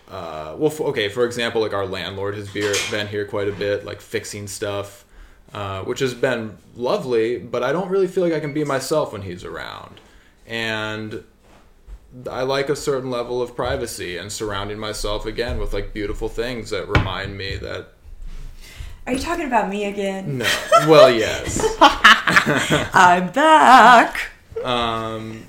uh, 0.09 0.55
well, 0.57 0.73
okay, 0.79 1.09
for 1.09 1.25
example, 1.25 1.61
like 1.61 1.73
our 1.73 1.85
landlord 1.85 2.35
has 2.35 2.49
been 2.49 3.07
here 3.07 3.25
quite 3.25 3.49
a 3.49 3.53
bit, 3.53 3.83
like 3.83 3.99
fixing 3.99 4.47
stuff. 4.47 5.05
Uh, 5.55 5.81
which 5.83 5.99
has 5.99 6.13
been 6.13 6.57
lovely, 6.75 7.37
but 7.37 7.63
I 7.63 7.71
don't 7.71 7.87
really 7.87 8.07
feel 8.07 8.25
like 8.25 8.33
I 8.33 8.41
can 8.41 8.53
be 8.53 8.65
myself 8.65 9.13
when 9.13 9.21
he's 9.21 9.45
around. 9.45 10.01
And 10.45 11.23
I 12.29 12.41
like 12.41 12.67
a 12.67 12.75
certain 12.75 13.09
level 13.09 13.41
of 13.41 13.55
privacy 13.55 14.17
and 14.17 14.29
surrounding 14.29 14.77
myself 14.77 15.25
again 15.25 15.57
with 15.57 15.71
like 15.71 15.93
beautiful 15.93 16.27
things 16.27 16.71
that 16.71 16.89
remind 16.89 17.37
me 17.37 17.55
that. 17.55 17.93
Are 19.07 19.13
you 19.13 19.19
talking 19.19 19.45
about 19.45 19.69
me 19.69 19.85
again? 19.85 20.39
No. 20.39 20.45
Well, 20.89 21.09
yes. 21.09 21.65
I'm 21.79 23.31
back. 23.31 24.27
Um, 24.61 25.45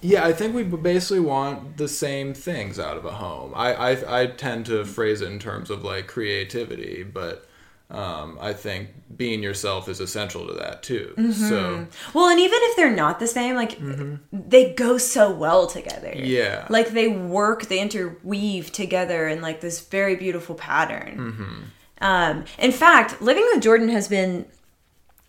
yeah, 0.00 0.26
I 0.26 0.32
think 0.32 0.52
we 0.52 0.64
basically 0.64 1.20
want 1.20 1.76
the 1.76 1.86
same 1.86 2.34
things 2.34 2.80
out 2.80 2.96
of 2.96 3.04
a 3.04 3.12
home. 3.12 3.52
I, 3.54 3.92
I 3.92 4.22
I 4.22 4.26
tend 4.26 4.66
to 4.66 4.84
phrase 4.84 5.20
it 5.20 5.30
in 5.30 5.38
terms 5.38 5.70
of 5.70 5.84
like 5.84 6.08
creativity, 6.08 7.04
but 7.04 7.47
um, 7.90 8.38
I 8.40 8.52
think 8.52 8.90
being 9.16 9.42
yourself 9.42 9.88
is 9.88 9.98
essential 9.98 10.46
to 10.46 10.52
that 10.54 10.82
too. 10.82 11.14
Mm-hmm. 11.16 11.32
So 11.32 11.86
well, 12.12 12.28
and 12.28 12.38
even 12.38 12.58
if 12.62 12.76
they're 12.76 12.94
not 12.94 13.18
the 13.18 13.26
same, 13.26 13.56
like 13.56 13.78
mm-hmm. 13.78 14.16
they 14.30 14.74
go 14.74 14.98
so 14.98 15.30
well 15.32 15.66
together. 15.66 16.12
Yeah, 16.14 16.66
like 16.68 16.90
they 16.90 17.08
work, 17.08 17.66
they 17.66 17.80
interweave 17.80 18.72
together 18.72 19.26
in 19.26 19.40
like 19.40 19.60
this 19.60 19.80
very 19.80 20.16
beautiful 20.16 20.54
pattern. 20.54 21.16
Mm-hmm. 21.16 21.62
Um, 22.00 22.44
in 22.58 22.72
fact, 22.72 23.22
living 23.22 23.44
with 23.52 23.62
Jordan 23.62 23.88
has 23.88 24.06
been, 24.06 24.46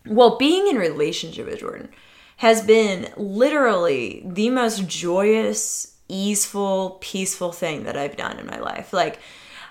well, 0.06 0.36
being 0.36 0.68
in 0.68 0.76
relationship 0.76 1.46
with 1.46 1.60
Jordan 1.60 1.88
has 2.36 2.62
been 2.62 3.12
literally 3.16 4.22
the 4.24 4.50
most 4.50 4.86
joyous, 4.86 5.96
easeful, 6.08 6.98
peaceful 7.00 7.52
thing 7.52 7.84
that 7.84 7.96
I've 7.96 8.16
done 8.16 8.38
in 8.38 8.46
my 8.46 8.58
life. 8.58 8.92
Like 8.92 9.18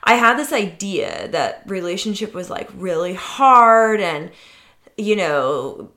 I 0.03 0.15
had 0.15 0.37
this 0.37 0.53
idea 0.53 1.27
that 1.29 1.63
relationship 1.65 2.33
was 2.33 2.49
like 2.49 2.69
really 2.75 3.13
hard 3.13 3.99
and 3.99 4.31
you 4.97 5.15
know 5.15 5.91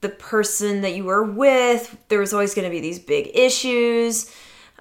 the 0.00 0.08
person 0.08 0.82
that 0.82 0.94
you 0.94 1.04
were 1.04 1.24
with 1.24 1.96
there 2.08 2.20
was 2.20 2.32
always 2.32 2.54
going 2.54 2.64
to 2.64 2.70
be 2.70 2.80
these 2.80 2.98
big 2.98 3.30
issues 3.34 4.32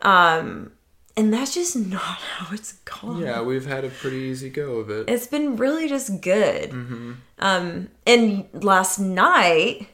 um 0.03 0.71
and 1.17 1.33
that's 1.33 1.55
just 1.55 1.75
not 1.75 2.01
how 2.01 2.53
it's 2.53 2.73
gone. 2.85 3.19
Yeah, 3.19 3.41
we've 3.41 3.65
had 3.65 3.83
a 3.83 3.89
pretty 3.89 4.17
easy 4.17 4.49
go 4.49 4.75
of 4.75 4.89
it. 4.89 5.09
It's 5.09 5.27
been 5.27 5.57
really 5.57 5.89
just 5.89 6.21
good. 6.21 6.69
Mm-hmm. 6.69 7.13
Um, 7.39 7.89
and 8.05 8.47
last 8.53 8.99
night 8.99 9.87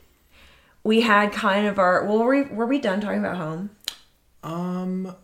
we 0.84 1.01
had 1.01 1.32
kind 1.32 1.65
of 1.65 1.80
our. 1.80 2.06
Well, 2.06 2.20
were 2.20 2.36
we, 2.36 2.44
were 2.44 2.68
we 2.68 2.80
done 2.80 3.00
talking 3.00 3.20
about 3.20 3.38
home? 3.38 3.70
Um, 4.44 5.15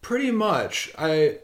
pretty 0.00 0.30
much. 0.30 0.90
I 0.98 1.38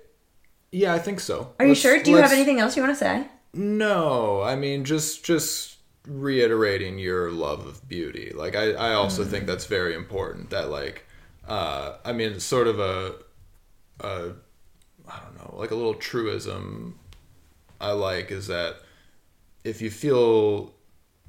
yeah, 0.70 0.94
I 0.94 0.98
think 0.98 1.20
so. 1.20 1.54
Are 1.58 1.66
let's, 1.66 1.68
you 1.68 1.90
sure? 1.90 2.02
Do 2.02 2.10
you 2.10 2.18
have 2.18 2.32
anything 2.32 2.60
else 2.60 2.76
you 2.76 2.82
want 2.82 2.94
to 2.94 2.98
say? 2.98 3.26
No, 3.54 4.42
I 4.42 4.56
mean 4.56 4.84
just 4.84 5.24
just 5.24 5.78
reiterating 6.06 6.98
your 6.98 7.30
love 7.30 7.66
of 7.66 7.86
beauty. 7.88 8.32
Like 8.34 8.56
I, 8.56 8.72
I 8.72 8.94
also 8.94 9.24
mm. 9.24 9.28
think 9.28 9.46
that's 9.46 9.66
very 9.66 9.94
important. 9.94 10.50
That 10.50 10.70
like, 10.70 11.04
uh, 11.46 11.96
I 12.04 12.12
mean, 12.12 12.40
sort 12.40 12.66
of 12.66 12.80
a, 12.80 13.14
a, 14.00 14.32
I 15.08 15.20
don't 15.20 15.36
know, 15.38 15.54
like 15.56 15.70
a 15.70 15.74
little 15.74 15.94
truism. 15.94 16.98
I 17.80 17.92
like 17.92 18.30
is 18.30 18.48
that 18.48 18.76
if 19.64 19.80
you 19.80 19.90
feel 19.90 20.74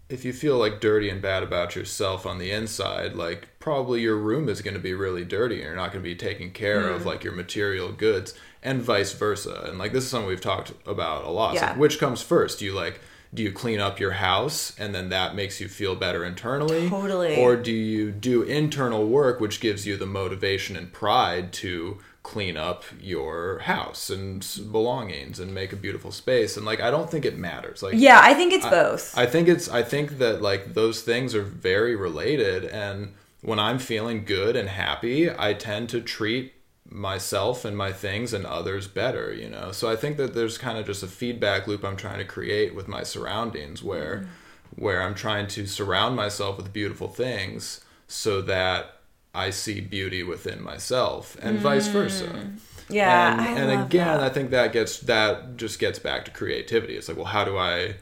if 0.10 0.26
you 0.26 0.34
feel 0.34 0.58
like 0.58 0.82
dirty 0.82 1.08
and 1.10 1.22
bad 1.22 1.44
about 1.44 1.76
yourself 1.76 2.26
on 2.26 2.40
the 2.40 2.52
inside, 2.52 3.14
like 3.16 3.48
probably 3.60 4.02
your 4.02 4.18
room 4.18 4.50
is 4.50 4.62
going 4.62 4.74
to 4.74 4.80
be 4.80 4.94
really 4.94 5.24
dirty 5.24 5.56
and 5.56 5.66
you're 5.66 5.76
not 5.76 5.92
going 5.92 6.04
to 6.04 6.10
be 6.10 6.16
taking 6.16 6.52
care 6.52 6.84
mm. 6.84 6.96
of 6.96 7.06
like 7.06 7.24
your 7.24 7.34
material 7.34 7.92
goods 7.92 8.34
and 8.64 8.82
vice 8.82 9.14
versa. 9.14 9.66
And 9.68 9.78
like 9.78 9.94
this 9.94 10.04
is 10.04 10.10
something 10.10 10.28
we've 10.28 10.42
talked 10.42 10.74
about 10.86 11.24
a 11.26 11.30
lot. 11.30 11.56
Yeah. 11.56 11.74
So 11.74 11.80
which 11.80 12.00
comes 12.00 12.22
first? 12.22 12.60
Do 12.60 12.66
you 12.66 12.74
like 12.74 13.02
do 13.32 13.44
you 13.44 13.52
clean 13.52 13.80
up 13.80 14.00
your 14.00 14.14
house 14.14 14.74
and 14.80 14.94
then 14.94 15.10
that 15.10 15.36
makes 15.36 15.62
you 15.62 15.68
feel 15.68 15.96
better 15.96 16.26
internally? 16.26 16.90
Totally. 16.90 17.38
Or 17.38 17.56
do 17.56 17.72
you 17.72 18.12
do 18.12 18.42
internal 18.42 19.08
work 19.08 19.40
which 19.40 19.60
gives 19.60 19.86
you 19.86 19.98
the 19.98 20.08
motivation 20.08 20.76
and 20.76 20.92
pride 20.92 21.54
to 21.54 22.00
clean 22.24 22.58
up 22.58 22.84
your 23.02 23.60
house 23.60 24.10
and 24.10 24.46
belongings 24.72 25.40
and 25.40 25.54
make 25.54 25.72
a 25.72 25.76
beautiful 25.76 26.12
space 26.12 26.58
and 26.58 26.66
like 26.66 26.82
i 26.82 26.92
don't 26.92 27.10
think 27.10 27.24
it 27.24 27.38
matters 27.38 27.82
like 27.82 27.96
yeah 27.98 28.20
i 28.22 28.34
think 28.34 28.52
it's 28.52 28.66
I, 28.66 28.70
both 28.70 29.18
i 29.18 29.26
think 29.26 29.48
it's 29.48 29.70
i 29.70 29.82
think 29.82 30.18
that 30.18 30.42
like 30.42 30.74
those 30.74 31.02
things 31.02 31.34
are 31.34 31.42
very 31.42 31.96
related 31.96 32.66
and 32.66 33.14
when 33.42 33.58
i'm 33.58 33.80
feeling 33.80 34.26
good 34.26 34.58
and 34.58 34.68
happy 34.68 35.32
i 35.32 35.54
tend 35.54 35.90
to 35.90 36.02
treat 36.02 36.54
myself 36.92 37.66
and 37.66 37.78
my 37.78 37.92
things 37.92 38.34
and 38.34 38.46
others 38.46 38.88
better 38.88 39.32
you 39.32 39.48
know 39.48 39.72
so 39.72 39.90
i 39.90 39.96
think 39.96 40.18
that 40.18 40.34
there's 40.34 40.58
kind 40.58 40.78
of 40.78 40.86
just 40.86 41.04
a 41.04 41.08
feedback 41.08 41.68
loop 41.68 41.84
i'm 41.84 41.96
trying 41.96 42.18
to 42.18 42.26
create 42.26 42.74
with 42.74 42.88
my 42.88 43.04
surroundings 43.04 43.84
where 43.84 44.18
mm. 44.18 44.28
where 44.76 45.02
i'm 45.02 45.14
trying 45.14 45.46
to 45.46 45.68
surround 45.68 46.16
myself 46.16 46.58
with 46.58 46.74
beautiful 46.74 47.08
things 47.08 47.82
so 48.08 48.42
that 48.42 49.00
I 49.34 49.52
see 49.52 49.80
beauty 49.80 50.24
within 50.24 50.62
myself, 50.62 51.38
and 51.42 51.60
mm. 51.60 51.62
vice 51.62 51.88
versa. 51.88 52.50
Yeah, 52.90 53.34
and, 53.34 53.42
I 53.42 53.46
and 53.46 53.84
again, 53.86 54.18
that. 54.18 54.20
I 54.20 54.30
think 54.30 54.50
that 54.50 54.74
gets 54.74 55.00
that 55.02 55.56
just 55.58 55.80
gets 55.80 56.00
back 56.00 56.26
to 56.26 56.32
creativity. 56.32 56.96
It's 56.96 57.08
like, 57.08 57.18
well, 57.18 57.28
how 57.28 57.46
do 57.46 57.58
I 57.58 57.98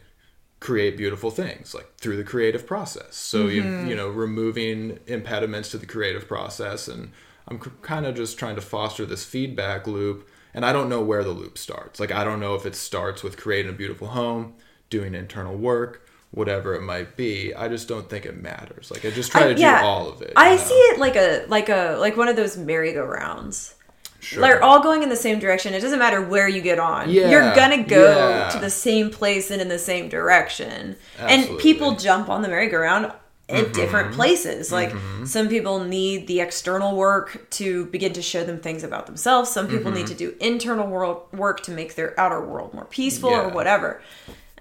create 0.60 0.96
beautiful 0.96 1.30
things? 1.30 1.76
Like 1.76 1.96
through 1.98 2.16
the 2.16 2.24
creative 2.24 2.66
process. 2.66 3.16
So 3.16 3.48
mm-hmm. 3.48 3.84
you 3.84 3.90
you 3.90 3.96
know, 3.96 4.08
removing 4.08 5.00
impediments 5.06 5.70
to 5.72 5.78
the 5.78 5.86
creative 5.86 6.28
process, 6.28 6.88
and 6.88 7.12
I'm 7.48 7.62
c- 7.62 7.72
kind 7.82 8.06
of 8.06 8.16
just 8.16 8.38
trying 8.38 8.56
to 8.56 8.62
foster 8.62 9.06
this 9.06 9.24
feedback 9.24 9.88
loop. 9.88 10.28
And 10.54 10.66
I 10.66 10.74
don't 10.74 10.90
know 10.90 11.02
where 11.02 11.24
the 11.24 11.32
loop 11.32 11.58
starts. 11.58 12.00
Like 12.00 12.12
I 12.12 12.24
don't 12.24 12.40
know 12.40 12.56
if 12.56 12.66
it 12.66 12.76
starts 12.76 13.24
with 13.24 13.38
creating 13.38 13.72
a 13.72 13.76
beautiful 13.76 14.08
home, 14.08 14.56
doing 14.90 15.14
internal 15.14 15.56
work, 15.56 16.08
whatever 16.32 16.76
it 16.76 16.82
might 16.82 17.16
be 17.16 17.54
i 17.56 17.68
just 17.70 17.88
don't 17.88 18.10
think 18.10 18.26
it 18.26 18.42
matters 18.42 18.92
like 18.92 19.06
i 19.06 19.10
just 19.10 19.32
try 19.32 19.48
to 19.48 19.56
do 19.56 19.66
all 19.66 20.10
of 20.10 20.22
it 20.22 20.34
i 20.36 20.52
know? 20.52 20.58
see 20.58 20.74
it 20.74 21.00
like 21.00 21.16
a 21.16 21.46
like 21.48 21.70
a 21.70 21.96
like 22.00 22.18
one 22.18 22.28
of 22.28 22.36
those 22.36 22.58
merry-go-rounds 22.58 23.76
Sure. 24.20 24.42
They're 24.42 24.64
all 24.64 24.82
going 24.82 25.04
in 25.04 25.10
the 25.10 25.16
same 25.16 25.38
direction. 25.40 25.74
It 25.74 25.80
doesn't 25.80 26.00
matter 26.00 26.22
where 26.22 26.50
you 26.50 26.60
get 26.60 26.80
on. 26.80 27.10
Yeah, 27.10 27.30
You're 27.30 27.56
gonna 27.56 27.84
go 27.84 28.30
yeah. 28.30 28.50
to 28.50 28.60
the 28.60 28.70
same 28.70 29.12
place 29.12 29.52
and 29.52 29.62
in 29.62 29.68
the 29.68 29.78
same 29.78 30.10
direction. 30.10 30.96
Absolutely. 31.20 31.52
And 31.52 31.60
people 31.60 31.96
jump 31.96 32.28
on 32.28 32.42
the 32.42 32.48
merry-go-round 32.48 33.12
at 33.50 33.64
mm-hmm. 33.64 33.74
different 33.74 34.14
places. 34.14 34.72
Like 34.72 34.90
mm-hmm. 34.90 35.26
some 35.26 35.48
people 35.48 35.84
need 35.84 36.28
the 36.28 36.42
external 36.42 36.96
work 36.96 37.50
to 37.52 37.86
begin 37.88 38.14
to 38.14 38.22
show 38.22 38.44
them 38.44 38.60
things 38.60 38.84
about 38.84 39.06
themselves. 39.06 39.50
Some 39.50 39.68
people 39.68 39.92
mm-hmm. 39.92 40.00
need 40.00 40.08
to 40.08 40.16
do 40.16 40.36
internal 40.40 40.88
world 40.88 41.28
work 41.32 41.62
to 41.64 41.72
make 41.72 41.96
their 41.96 42.20
outer 42.20 42.44
world 42.44 42.74
more 42.74 42.86
peaceful 42.86 43.32
yeah. 43.32 43.42
or 43.42 43.50
whatever. 43.50 44.02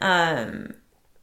Um, 0.00 0.74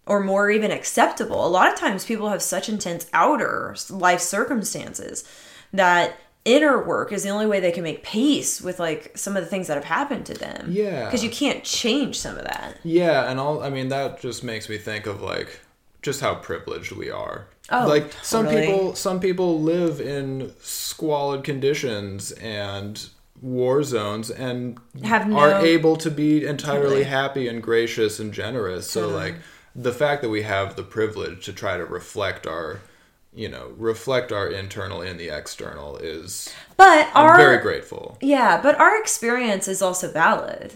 or 0.06 0.22
more 0.22 0.52
even 0.52 0.72
acceptable. 0.72 1.46
A 1.46 1.48
lot 1.48 1.72
of 1.72 1.80
times 1.80 2.04
people 2.04 2.28
have 2.30 2.42
such 2.42 2.68
intense 2.68 3.08
outer 3.14 3.74
life 3.90 4.20
circumstances 4.20 5.24
that 5.72 6.18
inner 6.46 6.84
work 6.86 7.14
is 7.14 7.24
the 7.24 7.30
only 7.30 7.46
way 7.46 7.60
they 7.60 7.72
can 7.72 7.84
make 7.84 8.04
peace 8.04 8.62
with 8.62 8.80
like 8.80 9.18
some 9.18 9.38
of 9.38 9.44
the 9.44 9.50
things 9.50 9.68
that 9.68 9.76
have 9.76 9.86
happened 9.86 10.26
to 10.26 10.34
them. 10.34 10.68
Yeah. 10.70 11.06
Because 11.06 11.24
you 11.24 11.30
can't 11.30 11.64
change 11.64 12.20
some 12.20 12.38
of 12.38 12.44
that. 12.44 12.78
Yeah, 12.84 13.30
and 13.30 13.40
all 13.40 13.64
I 13.64 13.70
mean 13.70 13.90
that 13.90 14.20
just 14.20 14.44
makes 14.44 14.68
me 14.68 14.78
think 14.78 15.06
of 15.06 15.22
like 15.22 15.60
just 16.04 16.22
how 16.22 16.36
privileged 16.36 16.92
we 16.92 17.10
are. 17.10 17.48
Oh, 17.72 17.88
like 17.88 18.12
totally. 18.12 18.24
some 18.24 18.48
people 18.48 18.96
some 18.96 19.20
people 19.20 19.62
live 19.62 20.00
in 20.00 20.54
squalid 20.62 21.44
conditions 21.44 22.32
and 22.34 23.10
war 23.42 23.84
zones 23.84 24.30
and 24.30 24.78
have 25.04 25.28
no, 25.28 25.40
are 25.40 25.66
able 25.66 25.96
to 25.98 26.12
be 26.12 26.46
entirely 26.46 26.82
totally. 26.84 27.04
happy 27.04 27.48
and 27.48 27.64
gracious 27.64 28.20
and 28.20 28.34
generous. 28.34 28.90
So 28.90 29.08
like 29.10 29.36
the 29.76 29.94
fact 29.94 30.22
that 30.22 30.30
we 30.30 30.44
have 30.44 30.76
the 30.76 30.84
privilege 30.84 31.46
to 31.46 31.54
try 31.54 31.78
to 31.78 31.86
reflect 31.86 32.46
our 32.46 32.82
you 33.34 33.50
know 33.50 33.74
reflect 33.78 34.32
our 34.32 34.48
internal 34.48 35.02
in 35.02 35.18
the 35.18 35.30
external 35.30 35.98
is 35.98 36.54
but 36.78 37.08
I'm 37.16 37.26
our 37.26 37.38
very 37.38 37.58
grateful 37.58 38.18
yeah 38.22 38.62
but 38.62 38.80
our 38.80 39.00
experience 39.00 39.68
is 39.68 39.82
also 39.82 40.12
valid 40.12 40.74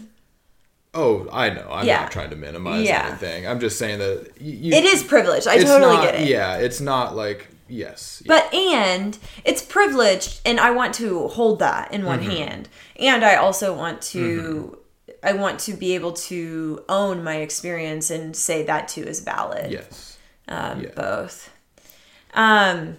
oh 0.94 1.28
i 1.32 1.50
know 1.50 1.66
i'm 1.70 1.86
yeah. 1.86 2.02
not 2.02 2.10
trying 2.10 2.30
to 2.30 2.36
minimize 2.36 2.86
yeah. 2.86 3.08
anything 3.08 3.46
i'm 3.46 3.60
just 3.60 3.78
saying 3.78 3.98
that 3.98 4.30
you, 4.40 4.72
it 4.72 4.84
is 4.84 5.02
privileged 5.02 5.46
i 5.46 5.58
totally 5.58 5.94
not, 5.94 6.02
get 6.02 6.14
it 6.14 6.28
yeah 6.28 6.56
it's 6.56 6.80
not 6.80 7.14
like 7.14 7.48
yes 7.68 8.22
but 8.26 8.52
and 8.54 9.18
it's 9.44 9.62
privileged 9.62 10.40
and 10.46 10.58
i 10.58 10.70
want 10.70 10.94
to 10.94 11.28
hold 11.28 11.58
that 11.58 11.92
in 11.92 12.04
one 12.04 12.20
mm-hmm. 12.20 12.30
hand 12.30 12.68
and 12.96 13.24
i 13.24 13.36
also 13.36 13.76
want 13.76 14.00
to 14.00 14.40
mm-hmm 14.42 14.74
I 15.22 15.32
want 15.32 15.58
to 15.60 15.72
be 15.72 15.94
able 15.94 16.12
to 16.12 16.84
own 16.88 17.24
my 17.24 17.36
experience 17.36 18.10
and 18.10 18.34
say 18.36 18.62
that 18.64 18.88
too 18.88 19.02
is 19.02 19.20
valid. 19.20 19.70
Yes. 19.70 20.18
Um, 20.46 20.82
yeah. 20.82 20.90
Both. 20.94 21.52
Um, 22.34 22.98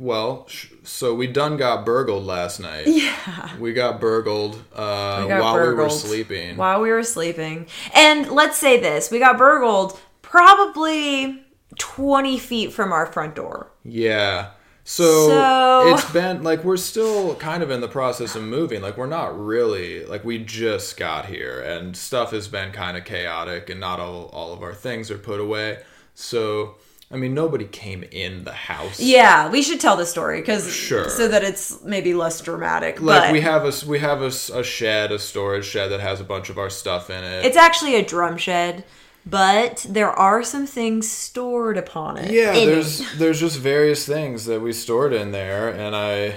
well, 0.00 0.48
so 0.82 1.14
we 1.14 1.26
done 1.26 1.58
got 1.58 1.84
burgled 1.84 2.24
last 2.24 2.58
night. 2.58 2.86
Yeah. 2.86 3.56
We 3.58 3.74
got 3.74 4.00
burgled, 4.00 4.54
uh, 4.74 5.20
we 5.22 5.28
got 5.28 5.42
while 5.42 5.54
burgled 5.54 5.76
we 5.76 5.84
were 5.84 5.90
sleeping. 5.90 6.56
While 6.56 6.80
we 6.80 6.88
were 6.90 7.02
sleeping. 7.02 7.66
And 7.94 8.30
let's 8.30 8.56
say 8.56 8.80
this 8.80 9.10
we 9.10 9.18
got 9.18 9.36
burgled 9.36 10.00
probably 10.22 11.44
20 11.78 12.38
feet 12.38 12.72
from 12.72 12.92
our 12.92 13.04
front 13.04 13.34
door. 13.34 13.72
Yeah. 13.84 14.52
So, 14.84 15.28
so, 15.28 15.94
it's 15.94 16.10
been 16.10 16.42
like 16.42 16.64
we're 16.64 16.78
still 16.78 17.34
kind 17.34 17.62
of 17.62 17.70
in 17.70 17.82
the 17.82 17.88
process 17.88 18.34
of 18.34 18.42
moving. 18.42 18.80
Like 18.80 18.96
we're 18.96 19.04
not 19.06 19.38
really 19.38 20.06
like 20.06 20.24
we 20.24 20.38
just 20.38 20.96
got 20.96 21.26
here 21.26 21.60
and 21.60 21.94
stuff 21.94 22.30
has 22.30 22.48
been 22.48 22.72
kind 22.72 22.96
of 22.96 23.04
chaotic 23.04 23.68
and 23.68 23.78
not 23.78 24.00
all 24.00 24.30
all 24.32 24.54
of 24.54 24.62
our 24.62 24.72
things 24.72 25.10
are 25.10 25.18
put 25.18 25.40
away. 25.40 25.82
So 26.14 26.76
I 27.12 27.16
mean, 27.16 27.34
nobody 27.34 27.64
came 27.64 28.04
in 28.04 28.44
the 28.44 28.52
house. 28.52 29.00
Yeah, 29.00 29.50
we 29.50 29.62
should 29.62 29.80
tell 29.80 29.96
the 29.96 30.06
story 30.06 30.40
because 30.40 30.72
sure. 30.72 31.08
so 31.08 31.26
that 31.26 31.42
it's 31.42 31.82
maybe 31.82 32.14
less 32.14 32.40
dramatic. 32.40 33.00
Like 33.00 33.22
but 33.22 33.32
we 33.32 33.40
have 33.40 33.64
a 33.64 33.88
we 33.88 33.98
have 33.98 34.22
a, 34.22 34.26
a 34.26 34.62
shed, 34.62 35.10
a 35.10 35.18
storage 35.18 35.64
shed 35.64 35.88
that 35.88 36.00
has 36.00 36.20
a 36.20 36.24
bunch 36.24 36.50
of 36.50 36.58
our 36.58 36.70
stuff 36.70 37.10
in 37.10 37.24
it. 37.24 37.44
It's 37.44 37.56
actually 37.56 37.96
a 37.96 38.04
drum 38.04 38.36
shed 38.36 38.84
but 39.26 39.84
there 39.88 40.10
are 40.10 40.42
some 40.42 40.66
things 40.66 41.10
stored 41.10 41.76
upon 41.76 42.16
it. 42.16 42.30
Yeah, 42.30 42.52
there's 42.52 43.16
there's 43.16 43.40
just 43.40 43.58
various 43.58 44.06
things 44.06 44.46
that 44.46 44.60
we 44.60 44.72
stored 44.72 45.12
in 45.12 45.30
there, 45.30 45.68
and 45.68 45.94
I 45.94 46.36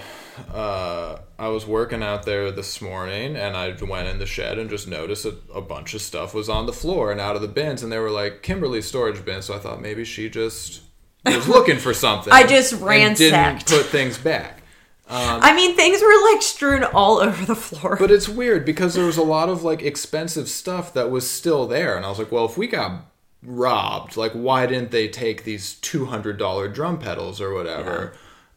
uh, 0.53 1.19
I 1.43 1.49
was 1.49 1.65
working 1.65 2.01
out 2.01 2.23
there 2.23 2.51
this 2.51 2.81
morning, 2.81 3.35
and 3.35 3.57
I 3.57 3.75
went 3.81 4.07
in 4.07 4.17
the 4.17 4.25
shed 4.25 4.57
and 4.57 4.69
just 4.69 4.87
noticed 4.87 5.23
that 5.23 5.35
a 5.53 5.59
bunch 5.59 5.93
of 5.93 6.01
stuff 6.01 6.33
was 6.33 6.47
on 6.47 6.67
the 6.67 6.71
floor 6.71 7.11
and 7.11 7.19
out 7.19 7.35
of 7.35 7.41
the 7.41 7.49
bins, 7.49 7.83
and 7.83 7.91
they 7.91 7.99
were 7.99 8.09
like 8.09 8.43
Kimberly's 8.43 8.85
storage 8.85 9.25
bins. 9.25 9.45
So 9.45 9.55
I 9.55 9.59
thought 9.59 9.81
maybe 9.81 10.05
she 10.05 10.29
just 10.29 10.83
was 11.25 11.45
looking 11.49 11.79
for 11.79 11.93
something. 11.93 12.31
I 12.31 12.47
just 12.47 12.79
ransacked, 12.79 13.67
didn't 13.67 13.83
put 13.83 13.91
things 13.91 14.17
back. 14.17 14.63
Um, 15.09 15.41
I 15.41 15.53
mean, 15.53 15.75
things 15.75 16.01
were 16.01 16.31
like 16.31 16.41
strewn 16.41 16.85
all 16.85 17.17
over 17.19 17.45
the 17.45 17.57
floor. 17.57 17.97
But 17.99 18.09
it's 18.09 18.29
weird 18.29 18.63
because 18.63 18.93
there 18.93 19.05
was 19.05 19.17
a 19.17 19.23
lot 19.23 19.49
of 19.49 19.63
like 19.63 19.81
expensive 19.81 20.47
stuff 20.47 20.93
that 20.93 21.11
was 21.11 21.29
still 21.29 21.67
there, 21.67 21.97
and 21.97 22.05
I 22.05 22.09
was 22.09 22.19
like, 22.19 22.31
well, 22.31 22.45
if 22.45 22.57
we 22.57 22.67
got 22.67 23.05
robbed, 23.43 24.15
like, 24.15 24.31
why 24.31 24.65
didn't 24.65 24.91
they 24.91 25.09
take 25.09 25.43
these 25.43 25.73
two 25.73 26.05
hundred 26.05 26.37
dollar 26.37 26.69
drum 26.69 26.99
pedals 26.99 27.41
or 27.41 27.53
whatever? 27.53 28.13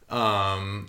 Yeah. 0.09 0.53
Um, 0.53 0.87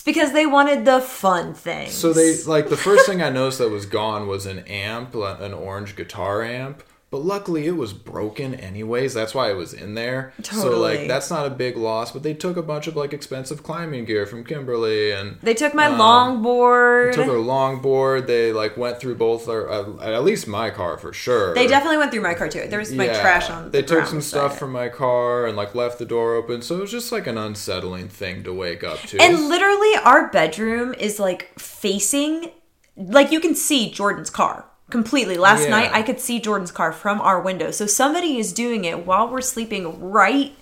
it's 0.00 0.04
because 0.06 0.32
they 0.32 0.46
wanted 0.46 0.86
the 0.86 0.98
fun 0.98 1.52
thing. 1.52 1.90
So 1.90 2.14
they 2.14 2.42
like 2.44 2.70
the 2.70 2.76
first 2.76 3.04
thing 3.04 3.20
I 3.20 3.28
noticed 3.28 3.58
that 3.58 3.68
was 3.68 3.84
gone 3.84 4.26
was 4.26 4.46
an 4.46 4.60
amp, 4.60 5.14
an 5.14 5.52
orange 5.52 5.94
guitar 5.94 6.42
amp, 6.42 6.82
but 7.10 7.22
luckily 7.22 7.66
it 7.66 7.76
was 7.76 7.92
broken 7.92 8.54
anyways. 8.54 9.14
That's 9.14 9.34
why 9.34 9.50
it 9.50 9.54
was 9.54 9.74
in 9.74 9.94
there. 9.94 10.32
Totally. 10.42 10.62
So 10.62 10.80
like 10.80 11.08
that's 11.08 11.28
not 11.28 11.44
a 11.44 11.50
big 11.50 11.76
loss. 11.76 12.12
But 12.12 12.22
they 12.22 12.34
took 12.34 12.56
a 12.56 12.62
bunch 12.62 12.86
of 12.86 12.94
like 12.94 13.12
expensive 13.12 13.64
climbing 13.64 14.04
gear 14.04 14.26
from 14.26 14.44
Kimberly 14.44 15.10
and 15.10 15.38
they 15.42 15.54
took 15.54 15.74
my 15.74 15.86
um, 15.86 15.98
longboard. 15.98 17.14
Took 17.14 17.26
her 17.26 17.32
longboard. 17.32 18.28
They 18.28 18.52
like 18.52 18.76
went 18.76 19.00
through 19.00 19.16
both 19.16 19.48
our 19.48 19.68
uh, 19.68 19.96
at 20.00 20.22
least 20.22 20.46
my 20.46 20.70
car 20.70 20.98
for 20.98 21.12
sure. 21.12 21.52
They 21.52 21.66
definitely 21.66 21.98
went 21.98 22.12
through 22.12 22.22
my 22.22 22.34
car 22.34 22.48
too. 22.48 22.68
There 22.68 22.78
was 22.78 22.92
my 22.92 23.06
yeah. 23.06 23.20
trash 23.20 23.50
on. 23.50 23.72
They 23.72 23.80
the 23.80 23.88
took 23.88 24.06
some 24.06 24.20
stuff 24.20 24.56
from 24.56 24.70
my 24.70 24.88
car 24.88 25.46
and 25.46 25.56
like 25.56 25.74
left 25.74 25.98
the 25.98 26.06
door 26.06 26.36
open. 26.36 26.62
So 26.62 26.76
it 26.76 26.80
was 26.80 26.92
just 26.92 27.10
like 27.10 27.26
an 27.26 27.36
unsettling 27.36 28.08
thing 28.08 28.44
to 28.44 28.54
wake 28.54 28.84
up 28.84 29.00
to. 29.00 29.20
And 29.20 29.48
literally, 29.48 29.96
our 30.04 30.28
bedroom 30.28 30.94
is 30.94 31.18
like 31.18 31.58
facing, 31.58 32.52
like 32.96 33.32
you 33.32 33.40
can 33.40 33.56
see 33.56 33.90
Jordan's 33.90 34.30
car 34.30 34.69
completely. 34.90 35.36
Last 35.36 35.64
yeah. 35.64 35.70
night 35.70 35.90
I 35.92 36.02
could 36.02 36.20
see 36.20 36.40
Jordan's 36.40 36.72
car 36.72 36.92
from 36.92 37.20
our 37.20 37.40
window. 37.40 37.70
So 37.70 37.86
somebody 37.86 38.38
is 38.38 38.52
doing 38.52 38.84
it 38.84 39.06
while 39.06 39.28
we're 39.28 39.40
sleeping 39.40 40.10
right 40.10 40.54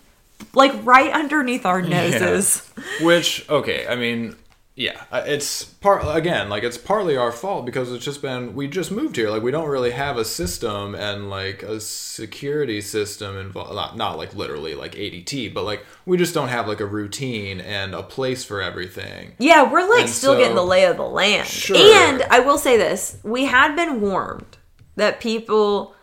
like 0.54 0.72
right 0.84 1.12
underneath 1.12 1.66
our 1.66 1.82
noses. 1.96 2.70
Yeah. 2.76 3.06
Which 3.06 3.48
okay, 3.48 3.86
I 3.86 3.96
mean 3.96 4.36
yeah, 4.78 5.02
uh, 5.10 5.24
it's 5.26 5.64
part 5.64 6.04
again 6.16 6.48
like 6.48 6.62
it's 6.62 6.78
partly 6.78 7.16
our 7.16 7.32
fault 7.32 7.66
because 7.66 7.90
it's 7.90 8.04
just 8.04 8.22
been 8.22 8.54
we 8.54 8.68
just 8.68 8.92
moved 8.92 9.16
here 9.16 9.28
like 9.28 9.42
we 9.42 9.50
don't 9.50 9.68
really 9.68 9.90
have 9.90 10.16
a 10.16 10.24
system 10.24 10.94
and 10.94 11.28
like 11.28 11.64
a 11.64 11.80
security 11.80 12.80
system 12.80 13.36
involved 13.36 13.74
not, 13.74 13.96
not 13.96 14.16
like 14.16 14.36
literally 14.36 14.76
like 14.76 14.94
ADT 14.94 15.52
but 15.52 15.64
like 15.64 15.84
we 16.06 16.16
just 16.16 16.32
don't 16.32 16.46
have 16.46 16.68
like 16.68 16.78
a 16.78 16.86
routine 16.86 17.60
and 17.60 17.92
a 17.92 18.04
place 18.04 18.44
for 18.44 18.62
everything. 18.62 19.32
Yeah, 19.40 19.68
we're 19.68 19.88
like 19.88 20.02
and 20.02 20.10
still 20.10 20.34
so, 20.34 20.38
getting 20.38 20.54
the 20.54 20.62
lay 20.62 20.84
of 20.84 20.96
the 20.96 21.02
land. 21.02 21.48
Sure. 21.48 21.76
And 21.76 22.22
I 22.30 22.38
will 22.38 22.58
say 22.58 22.76
this, 22.76 23.18
we 23.24 23.46
had 23.46 23.74
been 23.74 24.00
warned 24.00 24.58
that 24.94 25.18
people 25.18 25.96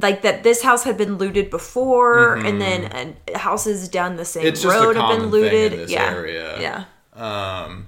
like 0.00 0.20
that 0.22 0.42
this 0.42 0.62
house 0.62 0.84
had 0.84 0.98
been 0.98 1.16
looted 1.16 1.48
before 1.48 2.36
mm-hmm. 2.36 2.46
and 2.46 2.60
then 2.60 3.16
uh, 3.34 3.38
houses 3.38 3.88
down 3.88 4.16
the 4.16 4.26
same 4.26 4.46
it's 4.46 4.62
road 4.62 4.96
have 4.96 5.18
been 5.18 5.30
looted. 5.30 5.88
yeah. 5.88 6.10
Area. 6.10 6.60
Yeah. 6.60 6.84
Um, 7.18 7.86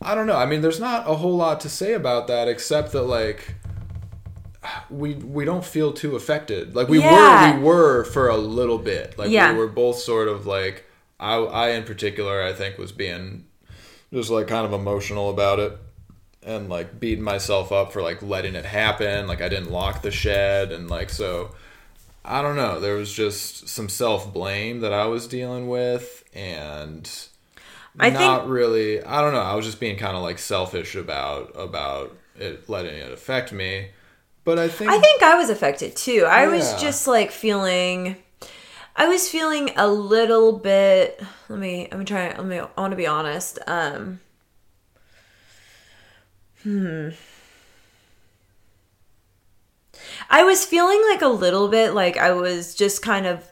I 0.00 0.14
don't 0.14 0.26
know. 0.26 0.36
I 0.36 0.46
mean, 0.46 0.62
there's 0.62 0.80
not 0.80 1.08
a 1.08 1.14
whole 1.14 1.36
lot 1.36 1.60
to 1.60 1.68
say 1.68 1.94
about 1.94 2.28
that 2.28 2.48
except 2.48 2.92
that 2.92 3.02
like 3.02 3.54
we 4.90 5.14
we 5.14 5.44
don't 5.44 5.64
feel 5.64 5.92
too 5.92 6.16
affected. 6.16 6.74
Like 6.74 6.88
we 6.88 7.00
yeah. 7.00 7.54
were 7.54 7.58
we 7.58 7.64
were 7.64 8.04
for 8.04 8.28
a 8.28 8.36
little 8.36 8.78
bit. 8.78 9.18
Like 9.18 9.30
yeah. 9.30 9.52
we 9.52 9.58
were 9.58 9.68
both 9.68 9.98
sort 9.98 10.28
of 10.28 10.46
like 10.46 10.86
I 11.18 11.34
I 11.36 11.70
in 11.70 11.84
particular 11.84 12.42
I 12.42 12.52
think 12.52 12.78
was 12.78 12.92
being 12.92 13.46
just 14.12 14.30
like 14.30 14.46
kind 14.46 14.66
of 14.66 14.72
emotional 14.72 15.30
about 15.30 15.58
it 15.58 15.78
and 16.42 16.68
like 16.68 16.98
beating 17.00 17.24
myself 17.24 17.72
up 17.72 17.92
for 17.92 18.02
like 18.02 18.22
letting 18.22 18.54
it 18.54 18.64
happen. 18.64 19.26
Like 19.26 19.40
I 19.40 19.48
didn't 19.48 19.70
lock 19.70 20.02
the 20.02 20.10
shed 20.10 20.72
and 20.72 20.88
like 20.88 21.10
so 21.10 21.54
I 22.24 22.42
don't 22.42 22.56
know. 22.56 22.78
There 22.78 22.94
was 22.94 23.12
just 23.12 23.68
some 23.68 23.88
self 23.88 24.32
blame 24.32 24.80
that 24.80 24.92
I 24.92 25.06
was 25.06 25.26
dealing 25.26 25.68
with 25.68 26.24
and 26.34 27.10
I 27.98 28.10
not 28.10 28.42
think, 28.42 28.52
really. 28.52 29.02
I 29.02 29.20
don't 29.20 29.32
know. 29.32 29.40
I 29.40 29.54
was 29.54 29.66
just 29.66 29.80
being 29.80 29.96
kind 29.96 30.16
of 30.16 30.22
like 30.22 30.38
selfish 30.38 30.94
about 30.94 31.52
about 31.54 32.16
it 32.36 32.68
letting 32.68 32.94
it 32.94 33.12
affect 33.12 33.52
me. 33.52 33.90
But 34.44 34.58
I 34.58 34.68
think 34.68 34.90
I 34.90 34.98
think 34.98 35.22
I 35.22 35.36
was 35.36 35.50
affected 35.50 35.94
too. 35.94 36.24
I 36.26 36.42
yeah. 36.42 36.48
was 36.48 36.80
just 36.80 37.06
like 37.06 37.30
feeling. 37.30 38.16
I 38.96 39.08
was 39.08 39.28
feeling 39.28 39.70
a 39.76 39.88
little 39.88 40.58
bit. 40.58 41.22
Let 41.48 41.58
me. 41.58 41.88
I'm 41.92 42.04
trying. 42.04 42.36
Let 42.36 42.46
me. 42.46 42.58
I 42.58 42.80
want 42.80 42.92
to 42.92 42.96
be 42.96 43.06
honest. 43.06 43.58
Um. 43.66 44.20
Hmm. 46.62 47.10
I 50.30 50.44
was 50.44 50.64
feeling 50.64 51.02
like 51.10 51.22
a 51.22 51.28
little 51.28 51.68
bit 51.68 51.92
like 51.92 52.16
I 52.16 52.32
was 52.32 52.74
just 52.74 53.02
kind 53.02 53.26
of 53.26 53.51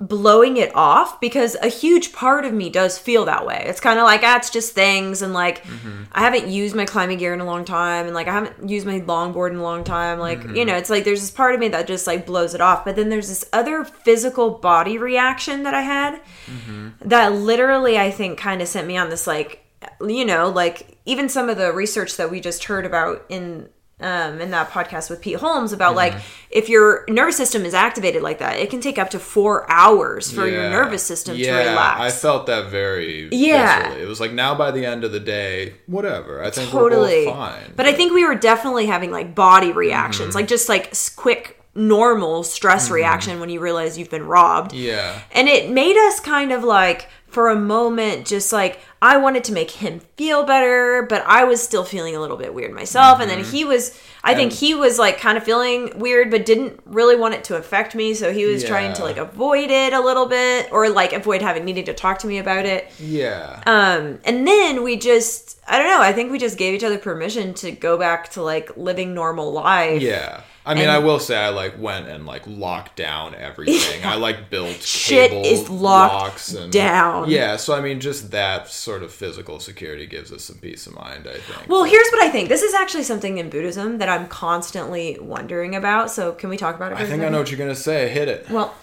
blowing 0.00 0.56
it 0.56 0.74
off 0.74 1.20
because 1.20 1.56
a 1.56 1.68
huge 1.68 2.12
part 2.12 2.46
of 2.46 2.54
me 2.54 2.70
does 2.70 2.98
feel 2.98 3.26
that 3.26 3.44
way. 3.44 3.64
It's 3.66 3.80
kind 3.80 3.98
of 3.98 4.04
like, 4.04 4.22
ah, 4.24 4.38
it's 4.38 4.48
just 4.48 4.72
things. 4.72 5.20
And 5.20 5.34
like, 5.34 5.62
mm-hmm. 5.64 6.04
I 6.12 6.20
haven't 6.20 6.48
used 6.48 6.74
my 6.74 6.86
climbing 6.86 7.18
gear 7.18 7.34
in 7.34 7.40
a 7.40 7.44
long 7.44 7.66
time. 7.66 8.06
And 8.06 8.14
like, 8.14 8.26
I 8.26 8.32
haven't 8.32 8.68
used 8.68 8.86
my 8.86 9.00
longboard 9.00 9.50
in 9.50 9.56
a 9.56 9.62
long 9.62 9.84
time. 9.84 10.18
Like, 10.18 10.40
mm-hmm. 10.40 10.56
you 10.56 10.64
know, 10.64 10.74
it's 10.74 10.88
like 10.88 11.04
there's 11.04 11.20
this 11.20 11.30
part 11.30 11.54
of 11.54 11.60
me 11.60 11.68
that 11.68 11.86
just 11.86 12.06
like 12.06 12.24
blows 12.24 12.54
it 12.54 12.62
off. 12.62 12.84
But 12.84 12.96
then 12.96 13.10
there's 13.10 13.28
this 13.28 13.44
other 13.52 13.84
physical 13.84 14.50
body 14.50 14.96
reaction 14.96 15.64
that 15.64 15.74
I 15.74 15.82
had 15.82 16.22
mm-hmm. 16.46 16.88
that 17.02 17.32
literally, 17.32 17.98
I 17.98 18.10
think, 18.10 18.38
kind 18.38 18.62
of 18.62 18.68
sent 18.68 18.86
me 18.86 18.96
on 18.96 19.10
this 19.10 19.26
like, 19.26 19.66
you 20.00 20.24
know, 20.24 20.48
like 20.48 20.96
even 21.04 21.28
some 21.28 21.50
of 21.50 21.58
the 21.58 21.72
research 21.72 22.16
that 22.16 22.30
we 22.30 22.40
just 22.40 22.64
heard 22.64 22.86
about 22.86 23.26
in 23.28 23.68
um, 24.00 24.40
in 24.40 24.50
that 24.50 24.70
podcast 24.70 25.10
with 25.10 25.20
Pete 25.20 25.36
Holmes 25.36 25.72
about 25.72 25.96
mm-hmm. 25.96 26.16
like 26.16 26.22
if 26.50 26.68
your 26.68 27.04
nervous 27.08 27.36
system 27.36 27.64
is 27.64 27.74
activated 27.74 28.22
like 28.22 28.38
that, 28.38 28.58
it 28.58 28.70
can 28.70 28.80
take 28.80 28.98
up 28.98 29.10
to 29.10 29.18
four 29.18 29.70
hours 29.70 30.30
for 30.30 30.46
yeah. 30.46 30.52
your 30.52 30.70
nervous 30.70 31.02
system 31.02 31.36
yeah, 31.36 31.62
to 31.62 31.68
relax. 31.70 32.00
I 32.00 32.10
felt 32.10 32.46
that 32.46 32.70
very 32.70 33.28
yeah. 33.32 33.92
Viscerally. 33.92 34.00
It 34.00 34.06
was 34.06 34.20
like 34.20 34.32
now 34.32 34.54
by 34.54 34.70
the 34.70 34.84
end 34.86 35.04
of 35.04 35.12
the 35.12 35.20
day, 35.20 35.74
whatever. 35.86 36.42
I 36.42 36.50
think 36.50 36.70
totally 36.70 37.26
fine. 37.26 37.72
But 37.76 37.86
I 37.86 37.92
think 37.92 38.12
we 38.12 38.24
were 38.24 38.34
definitely 38.34 38.86
having 38.86 39.10
like 39.10 39.34
body 39.34 39.72
reactions, 39.72 40.30
mm-hmm. 40.30 40.36
like 40.36 40.48
just 40.48 40.68
like 40.68 40.94
quick 41.16 41.60
normal 41.74 42.42
stress 42.42 42.86
mm-hmm. 42.86 42.94
reaction 42.94 43.40
when 43.40 43.48
you 43.48 43.60
realize 43.60 43.96
you've 43.96 44.10
been 44.10 44.26
robbed. 44.26 44.72
Yeah. 44.72 45.20
And 45.32 45.48
it 45.48 45.70
made 45.70 45.96
us 45.96 46.20
kind 46.20 46.52
of 46.52 46.64
like 46.64 47.08
for 47.26 47.48
a 47.48 47.56
moment 47.56 48.26
just 48.26 48.52
like 48.52 48.80
I 49.02 49.16
wanted 49.16 49.44
to 49.44 49.52
make 49.52 49.70
him 49.70 50.00
feel 50.18 50.44
better, 50.44 51.06
but 51.08 51.24
I 51.26 51.44
was 51.44 51.62
still 51.62 51.84
feeling 51.84 52.14
a 52.14 52.20
little 52.20 52.36
bit 52.36 52.52
weird 52.52 52.72
myself. 52.72 53.14
Mm-hmm. 53.14 53.22
And 53.22 53.30
then 53.30 53.38
mm-hmm. 53.40 53.50
he 53.50 53.64
was, 53.64 53.98
I 54.22 54.34
think 54.34 54.52
he 54.52 54.74
was 54.74 54.98
like 54.98 55.18
kind 55.18 55.38
of 55.38 55.44
feeling 55.44 55.98
weird, 55.98 56.30
but 56.30 56.44
didn't 56.44 56.80
really 56.84 57.16
want 57.16 57.32
it 57.32 57.44
to 57.44 57.56
affect 57.56 57.94
me. 57.94 58.12
So 58.12 58.30
he 58.30 58.44
was 58.44 58.62
yeah. 58.62 58.68
trying 58.68 58.92
to 58.94 59.02
like 59.02 59.16
avoid 59.16 59.70
it 59.70 59.94
a 59.94 60.00
little 60.00 60.26
bit 60.26 60.70
or 60.70 60.90
like 60.90 61.14
avoid 61.14 61.40
having 61.40 61.64
needing 61.64 61.86
to 61.86 61.94
talk 61.94 62.18
to 62.18 62.26
me 62.26 62.38
about 62.38 62.66
it. 62.66 62.90
Yeah. 62.98 63.62
Um, 63.64 64.18
and 64.24 64.46
then 64.46 64.82
we 64.82 64.96
just, 64.96 65.58
I 65.66 65.78
don't 65.78 65.88
know, 65.88 66.02
I 66.02 66.12
think 66.12 66.30
we 66.30 66.38
just 66.38 66.58
gave 66.58 66.74
each 66.74 66.84
other 66.84 66.98
permission 66.98 67.54
to 67.54 67.70
go 67.70 67.96
back 67.96 68.32
to 68.32 68.42
like 68.42 68.76
living 68.76 69.14
normal 69.14 69.50
life. 69.50 70.02
Yeah. 70.02 70.42
I 70.64 70.74
mean, 70.74 70.84
and, 70.84 70.92
I 70.92 70.98
will 70.98 71.18
say 71.18 71.36
I 71.36 71.48
like 71.48 71.80
went 71.80 72.06
and 72.06 72.26
like 72.26 72.42
locked 72.46 72.96
down 72.96 73.34
everything. 73.34 74.04
I 74.04 74.16
like 74.16 74.50
built 74.50 74.82
shit 74.82 75.32
is 75.32 75.70
locked 75.70 76.52
and, 76.52 76.70
down. 76.70 77.30
Yeah, 77.30 77.56
so 77.56 77.74
I 77.74 77.80
mean, 77.80 77.98
just 77.98 78.30
that 78.32 78.68
sort 78.90 79.02
of 79.02 79.12
physical 79.12 79.60
security 79.60 80.06
gives 80.06 80.32
us 80.32 80.44
some 80.44 80.58
peace 80.58 80.86
of 80.86 80.94
mind. 80.94 81.28
I 81.28 81.38
think. 81.38 81.68
Well, 81.68 81.84
here's 81.84 82.08
what 82.10 82.22
I 82.22 82.30
think. 82.30 82.48
This 82.48 82.62
is 82.62 82.74
actually 82.74 83.04
something 83.04 83.38
in 83.38 83.48
Buddhism 83.48 83.98
that 83.98 84.08
I'm 84.08 84.26
constantly 84.28 85.18
wondering 85.20 85.76
about. 85.76 86.10
So, 86.10 86.32
can 86.32 86.50
we 86.50 86.56
talk 86.56 86.74
about 86.74 86.92
it? 86.92 86.98
I 86.98 87.06
think 87.06 87.22
I 87.22 87.28
know 87.28 87.38
what 87.38 87.50
you're 87.50 87.58
gonna 87.58 87.74
say. 87.74 88.08
Hit 88.08 88.28
it. 88.28 88.50
Well. 88.50 88.74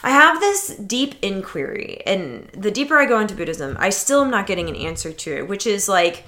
I 0.00 0.10
have 0.10 0.38
this 0.38 0.76
deep 0.76 1.16
inquiry, 1.22 2.02
and 2.06 2.48
the 2.52 2.70
deeper 2.70 2.96
I 2.98 3.04
go 3.04 3.18
into 3.18 3.34
Buddhism, 3.34 3.76
I 3.80 3.90
still 3.90 4.22
am 4.22 4.30
not 4.30 4.46
getting 4.46 4.68
an 4.68 4.76
answer 4.76 5.12
to 5.12 5.36
it, 5.38 5.48
which 5.48 5.66
is 5.66 5.88
like, 5.88 6.22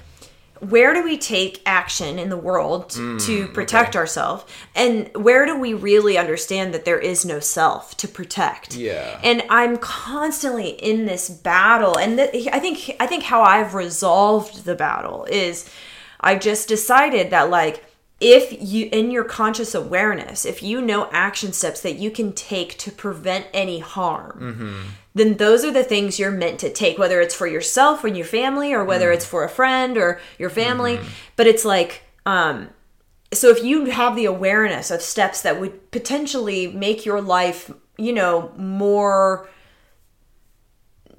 where 0.61 0.93
do 0.93 1.03
we 1.03 1.17
take 1.17 1.61
action 1.65 2.19
in 2.19 2.29
the 2.29 2.37
world 2.37 2.91
mm, 2.91 3.19
to 3.25 3.47
protect 3.47 3.89
okay. 3.89 3.99
ourselves? 3.99 4.45
And 4.75 5.09
where 5.15 5.45
do 5.45 5.57
we 5.57 5.73
really 5.73 6.17
understand 6.17 6.73
that 6.73 6.85
there 6.85 6.99
is 6.99 7.25
no 7.25 7.39
self 7.39 7.97
to 7.97 8.07
protect? 8.07 8.75
Yeah. 8.75 9.19
And 9.23 9.43
i'm 9.49 9.77
constantly 9.77 10.69
in 10.69 11.05
this 11.05 11.29
battle. 11.29 11.97
And 11.97 12.17
th- 12.17 12.47
i 12.51 12.59
think 12.59 12.95
i 12.99 13.07
think 13.07 13.23
how 13.23 13.41
i've 13.41 13.73
resolved 13.73 14.65
the 14.65 14.75
battle 14.75 15.25
is 15.25 15.69
i've 16.19 16.39
just 16.39 16.67
decided 16.67 17.31
that 17.31 17.49
like 17.49 17.83
if 18.21 18.55
you 18.61 18.87
in 18.91 19.11
your 19.11 19.23
conscious 19.23 19.75
awareness 19.75 20.45
if 20.45 20.61
you 20.63 20.81
know 20.81 21.09
action 21.11 21.51
steps 21.51 21.81
that 21.81 21.95
you 21.95 22.09
can 22.11 22.31
take 22.31 22.77
to 22.77 22.91
prevent 22.91 23.45
any 23.53 23.79
harm 23.79 24.39
mm-hmm 24.39 24.89
then 25.13 25.37
those 25.37 25.65
are 25.65 25.71
the 25.71 25.83
things 25.83 26.19
you're 26.19 26.31
meant 26.31 26.59
to 26.59 26.71
take, 26.71 26.97
whether 26.97 27.19
it's 27.19 27.35
for 27.35 27.47
yourself 27.47 28.03
or 28.03 28.07
your 28.07 28.25
family 28.25 28.73
or 28.73 28.83
whether 28.85 29.11
mm. 29.11 29.13
it's 29.13 29.25
for 29.25 29.43
a 29.43 29.49
friend 29.49 29.97
or 29.97 30.21
your 30.37 30.49
family. 30.49 30.97
Mm-hmm. 30.97 31.07
But 31.35 31.47
it's 31.47 31.65
like, 31.65 32.03
um, 32.25 32.69
so 33.33 33.49
if 33.49 33.63
you 33.63 33.85
have 33.85 34.15
the 34.15 34.25
awareness 34.25 34.89
of 34.89 35.01
steps 35.01 35.41
that 35.41 35.59
would 35.59 35.91
potentially 35.91 36.67
make 36.67 37.05
your 37.05 37.21
life, 37.21 37.71
you 37.97 38.13
know, 38.13 38.53
more 38.55 39.49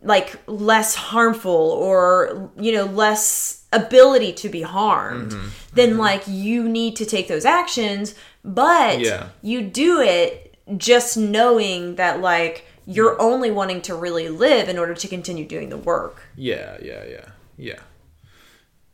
like 0.02 0.40
less 0.46 0.94
harmful 0.94 1.52
or, 1.52 2.50
you 2.56 2.72
know, 2.72 2.84
less 2.84 3.61
ability 3.72 4.32
to 4.34 4.48
be 4.48 4.62
harmed, 4.62 5.32
mm-hmm. 5.32 5.48
then 5.74 5.90
mm-hmm. 5.90 6.00
like 6.00 6.22
you 6.26 6.68
need 6.68 6.96
to 6.96 7.06
take 7.06 7.28
those 7.28 7.44
actions. 7.44 8.14
But 8.44 9.00
yeah. 9.00 9.28
you 9.40 9.62
do 9.62 10.00
it 10.00 10.56
just 10.76 11.16
knowing 11.16 11.96
that, 11.96 12.20
like, 12.20 12.66
you're 12.86 13.20
only 13.20 13.50
wanting 13.50 13.80
to 13.82 13.94
really 13.94 14.28
live 14.28 14.68
in 14.68 14.78
order 14.78 14.94
to 14.94 15.08
continue 15.08 15.46
doing 15.46 15.68
the 15.68 15.76
work. 15.76 16.22
Yeah, 16.36 16.76
yeah, 16.82 17.04
yeah, 17.04 17.28
yeah. 17.56 17.78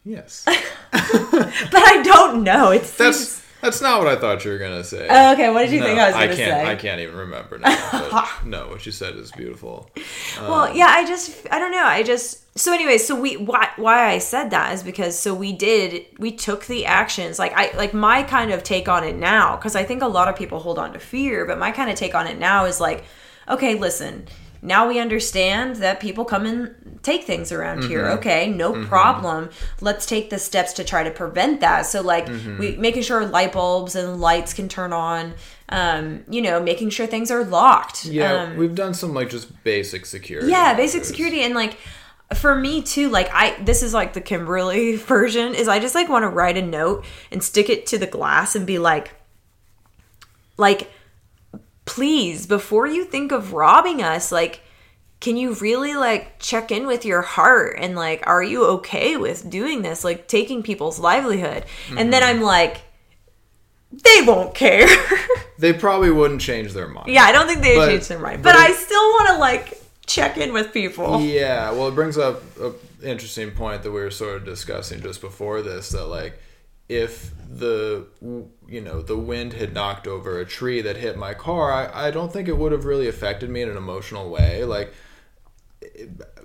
Yes. 0.04 0.44
but 0.46 0.62
I 0.92 2.02
don't 2.02 2.42
know. 2.42 2.70
It's 2.70 2.96
that's 2.96 3.42
that's 3.60 3.80
not 3.80 3.98
what 3.98 4.08
I 4.08 4.16
thought 4.16 4.44
you 4.44 4.52
were 4.52 4.58
gonna 4.58 4.84
say. 4.84 5.06
Oh, 5.10 5.32
okay, 5.32 5.50
what 5.50 5.62
did 5.62 5.72
you 5.72 5.80
no, 5.80 5.86
think 5.86 5.98
I 5.98 6.06
was 6.06 6.14
gonna 6.14 6.24
I 6.24 6.28
can't, 6.28 6.36
say? 6.36 6.66
I 6.66 6.76
can't 6.76 7.00
even 7.00 7.16
remember 7.16 7.58
now. 7.58 8.28
no, 8.44 8.68
what 8.68 8.86
you 8.86 8.92
said 8.92 9.16
is 9.16 9.32
beautiful. 9.32 9.90
well, 10.40 10.62
um, 10.62 10.76
yeah, 10.76 10.86
I 10.86 11.06
just 11.06 11.46
I 11.50 11.58
don't 11.58 11.72
know. 11.72 11.84
I 11.84 12.02
just 12.02 12.58
so 12.58 12.72
anyway. 12.72 12.98
So 12.98 13.18
we 13.18 13.36
why 13.36 13.70
why 13.76 14.06
I 14.06 14.18
said 14.18 14.50
that 14.50 14.72
is 14.74 14.82
because 14.82 15.18
so 15.18 15.34
we 15.34 15.52
did 15.52 16.06
we 16.18 16.32
took 16.32 16.66
the 16.66 16.86
actions 16.86 17.38
like 17.38 17.52
I 17.54 17.76
like 17.76 17.94
my 17.94 18.22
kind 18.22 18.52
of 18.52 18.62
take 18.62 18.88
on 18.88 19.04
it 19.04 19.16
now 19.16 19.56
because 19.56 19.74
I 19.74 19.84
think 19.84 20.02
a 20.02 20.08
lot 20.08 20.28
of 20.28 20.36
people 20.36 20.60
hold 20.60 20.78
on 20.78 20.92
to 20.92 20.98
fear, 20.98 21.44
but 21.44 21.58
my 21.58 21.70
kind 21.72 21.90
of 21.90 21.96
take 21.96 22.14
on 22.14 22.26
it 22.26 22.38
now 22.38 22.64
is 22.64 22.80
like 22.80 23.04
okay, 23.48 23.74
listen, 23.74 24.26
now 24.62 24.88
we 24.88 24.98
understand 24.98 25.76
that 25.76 26.00
people 26.00 26.24
come 26.24 26.46
and 26.46 26.98
take 27.02 27.24
things 27.24 27.52
around 27.52 27.80
mm-hmm. 27.80 27.88
here. 27.88 28.06
Okay, 28.06 28.50
no 28.50 28.72
mm-hmm. 28.72 28.88
problem. 28.88 29.50
Let's 29.80 30.06
take 30.06 30.30
the 30.30 30.38
steps 30.38 30.72
to 30.74 30.84
try 30.84 31.02
to 31.02 31.10
prevent 31.10 31.60
that. 31.60 31.86
So 31.86 32.02
like 32.02 32.26
mm-hmm. 32.26 32.58
we 32.58 32.76
making 32.76 33.02
sure 33.02 33.24
light 33.26 33.52
bulbs 33.52 33.94
and 33.94 34.20
lights 34.20 34.52
can 34.54 34.68
turn 34.68 34.92
on. 34.92 35.34
Um, 35.70 36.24
you 36.30 36.40
know, 36.40 36.62
making 36.62 36.90
sure 36.90 37.06
things 37.06 37.30
are 37.30 37.44
locked. 37.44 38.06
Yeah, 38.06 38.44
um, 38.44 38.56
we've 38.56 38.74
done 38.74 38.94
some 38.94 39.12
like 39.12 39.28
just 39.28 39.62
basic 39.64 40.06
security. 40.06 40.50
Yeah, 40.50 40.74
basic 40.74 41.04
security 41.04 41.42
and 41.42 41.54
like 41.54 41.76
for 42.34 42.54
me 42.54 42.82
too 42.82 43.08
like 43.08 43.30
i 43.32 43.58
this 43.62 43.82
is 43.82 43.94
like 43.94 44.12
the 44.12 44.20
kimberly 44.20 44.96
version 44.96 45.54
is 45.54 45.66
i 45.66 45.78
just 45.78 45.94
like 45.94 46.10
want 46.10 46.22
to 46.24 46.28
write 46.28 46.58
a 46.58 46.62
note 46.62 47.02
and 47.32 47.42
stick 47.42 47.70
it 47.70 47.86
to 47.86 47.96
the 47.96 48.06
glass 48.06 48.54
and 48.54 48.66
be 48.66 48.78
like 48.78 49.14
like 50.58 50.90
please, 51.88 52.46
before 52.46 52.86
you 52.86 53.04
think 53.04 53.32
of 53.32 53.54
robbing 53.54 54.02
us, 54.02 54.30
like, 54.30 54.60
can 55.20 55.38
you 55.38 55.54
really 55.54 55.94
like 55.94 56.38
check 56.38 56.70
in 56.70 56.86
with 56.86 57.04
your 57.04 57.22
heart 57.22 57.76
and 57.80 57.96
like 57.96 58.24
are 58.26 58.42
you 58.42 58.64
okay 58.64 59.16
with 59.16 59.50
doing 59.50 59.82
this 59.82 60.04
like 60.04 60.28
taking 60.28 60.62
people's 60.62 61.00
livelihood? 61.00 61.64
Mm-hmm. 61.64 61.98
and 61.98 62.12
then 62.12 62.22
i'm 62.22 62.40
like 62.40 62.82
they 63.90 64.20
won't 64.26 64.54
care. 64.54 64.86
They 65.58 65.72
probably 65.72 66.12
wouldn't 66.12 66.40
change 66.40 66.72
their 66.72 66.86
mind. 66.86 67.08
Yeah 67.08 67.24
i 67.24 67.32
don't 67.32 67.48
think 67.48 67.62
they 67.62 67.76
would 67.76 67.88
change 67.88 68.06
their 68.06 68.20
mind. 68.20 68.44
but, 68.44 68.54
but 68.54 68.60
it, 68.60 68.70
i 68.70 68.72
still 68.74 68.96
want 68.96 69.28
to 69.30 69.36
like 69.38 69.82
check 70.06 70.36
in 70.36 70.52
with 70.52 70.72
people. 70.72 71.20
Yeah 71.20 71.72
well 71.72 71.88
it 71.88 71.96
brings 71.96 72.16
up 72.16 72.42
an 72.60 72.74
interesting 73.02 73.50
point 73.50 73.82
that 73.82 73.90
we 73.90 74.00
were 74.00 74.12
sort 74.12 74.36
of 74.36 74.44
discussing 74.44 75.02
just 75.02 75.20
before 75.20 75.62
this 75.62 75.88
that 75.88 76.06
like 76.06 76.38
if 76.88 77.32
the 77.48 78.06
you 78.68 78.80
know 78.80 79.00
the 79.00 79.16
wind 79.16 79.54
had 79.54 79.72
knocked 79.72 80.06
over 80.06 80.38
a 80.38 80.44
tree 80.44 80.80
that 80.80 80.96
hit 80.96 81.16
my 81.16 81.34
car 81.34 81.72
i, 81.72 82.08
I 82.08 82.10
don't 82.10 82.32
think 82.32 82.48
it 82.48 82.58
would 82.58 82.72
have 82.72 82.84
really 82.84 83.08
affected 83.08 83.48
me 83.50 83.62
in 83.62 83.68
an 83.68 83.76
emotional 83.76 84.28
way 84.28 84.64
like 84.64 84.92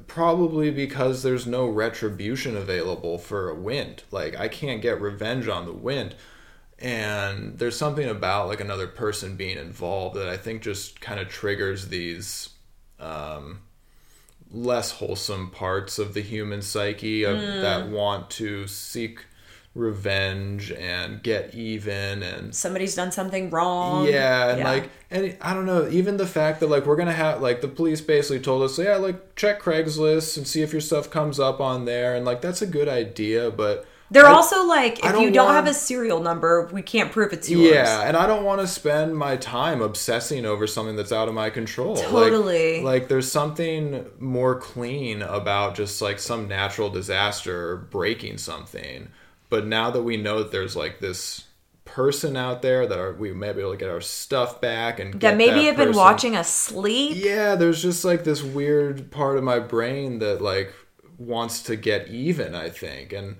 probably 0.07 0.71
because 0.71 1.23
there's 1.23 1.47
no 1.47 1.67
retribution 1.67 2.55
available 2.55 3.17
for 3.17 3.49
a 3.49 3.55
wind. 3.55 4.03
Like 4.11 4.37
I 4.37 4.47
can't 4.47 4.81
get 4.81 5.01
revenge 5.01 5.47
on 5.47 5.65
the 5.65 5.73
wind. 5.73 6.15
And 6.79 7.57
there's 7.57 7.77
something 7.77 8.07
about 8.07 8.47
like 8.47 8.59
another 8.59 8.87
person 8.87 9.35
being 9.35 9.57
involved 9.57 10.15
that 10.15 10.27
I 10.27 10.37
think 10.37 10.61
just 10.61 10.99
kind 10.99 11.19
of 11.19 11.29
triggers 11.29 11.87
these 11.87 12.49
um, 12.99 13.61
less 14.51 14.91
wholesome 14.91 15.49
parts 15.49 15.97
of 15.97 16.13
the 16.13 16.21
human 16.21 16.61
psyche 16.61 17.23
of, 17.23 17.37
mm. 17.37 17.61
that 17.61 17.89
want 17.89 18.29
to 18.31 18.67
seek 18.67 19.25
revenge 19.75 20.71
and 20.71 21.23
get 21.23 21.55
even 21.55 22.21
and 22.21 22.53
somebody's 22.53 22.93
done 22.93 23.11
something 23.11 23.49
wrong 23.49 24.05
yeah 24.05 24.49
and 24.49 24.59
yeah. 24.59 24.69
like 24.69 24.89
and 25.09 25.35
i 25.41 25.51
don't 25.51 25.65
know 25.65 25.87
even 25.89 26.17
the 26.17 26.27
fact 26.27 26.59
that 26.59 26.67
like 26.67 26.85
we're 26.85 26.95
gonna 26.95 27.11
have 27.11 27.41
like 27.41 27.61
the 27.61 27.67
police 27.67 27.99
basically 27.99 28.39
told 28.39 28.61
us 28.61 28.77
yeah 28.77 28.97
like 28.97 29.35
check 29.35 29.59
craigslist 29.59 30.37
and 30.37 30.45
see 30.45 30.61
if 30.61 30.71
your 30.71 30.81
stuff 30.81 31.09
comes 31.09 31.39
up 31.39 31.59
on 31.59 31.85
there 31.85 32.15
and 32.15 32.23
like 32.23 32.39
that's 32.39 32.61
a 32.61 32.67
good 32.67 32.87
idea 32.87 33.49
but 33.49 33.87
they're 34.11 34.27
I, 34.27 34.33
also 34.33 34.67
like, 34.67 35.03
if 35.03 35.11
don't 35.11 35.23
you 35.23 35.31
don't 35.31 35.47
want, 35.47 35.55
have 35.55 35.67
a 35.67 35.73
serial 35.73 36.19
number, 36.19 36.69
we 36.71 36.83
can't 36.83 37.11
prove 37.11 37.33
it's 37.33 37.49
yours. 37.49 37.73
Yeah, 37.73 38.01
and 38.01 38.15
I 38.15 38.27
don't 38.27 38.43
want 38.43 38.61
to 38.61 38.67
spend 38.67 39.17
my 39.17 39.37
time 39.37 39.81
obsessing 39.81 40.45
over 40.45 40.67
something 40.67 40.95
that's 40.95 41.11
out 41.11 41.27
of 41.27 41.33
my 41.33 41.49
control. 41.49 41.95
Totally. 41.95 42.83
Like, 42.83 43.01
like 43.01 43.07
there's 43.07 43.31
something 43.31 44.05
more 44.19 44.59
clean 44.59 45.23
about 45.23 45.73
just 45.73 45.99
like 45.99 46.19
some 46.19 46.47
natural 46.47 46.91
disaster 46.91 47.87
breaking 47.89 48.37
something 48.37 49.09
but 49.53 49.67
now 49.67 49.91
that 49.91 50.01
we 50.01 50.17
know 50.17 50.39
that 50.39 50.51
there's 50.51 50.75
like 50.75 50.99
this 50.99 51.43
person 51.85 52.35
out 52.35 52.63
there 52.63 52.87
that 52.87 52.97
are, 52.97 53.13
we 53.13 53.31
may 53.33 53.53
be 53.53 53.59
able 53.59 53.73
to 53.73 53.77
get 53.77 53.87
our 53.87 54.01
stuff 54.01 54.59
back 54.59 54.99
and 54.99 55.21
that 55.21 55.37
maybe 55.37 55.65
have 55.65 55.77
been 55.77 55.95
watching 55.95 56.35
us 56.35 56.49
sleep. 56.49 57.17
Yeah, 57.23 57.53
there's 57.53 57.79
just 57.79 58.03
like 58.03 58.23
this 58.23 58.41
weird 58.41 59.11
part 59.11 59.37
of 59.37 59.43
my 59.43 59.59
brain 59.59 60.17
that 60.17 60.41
like 60.41 60.73
wants 61.19 61.61
to 61.63 61.75
get 61.75 62.07
even. 62.07 62.55
I 62.55 62.71
think, 62.71 63.13
and 63.13 63.35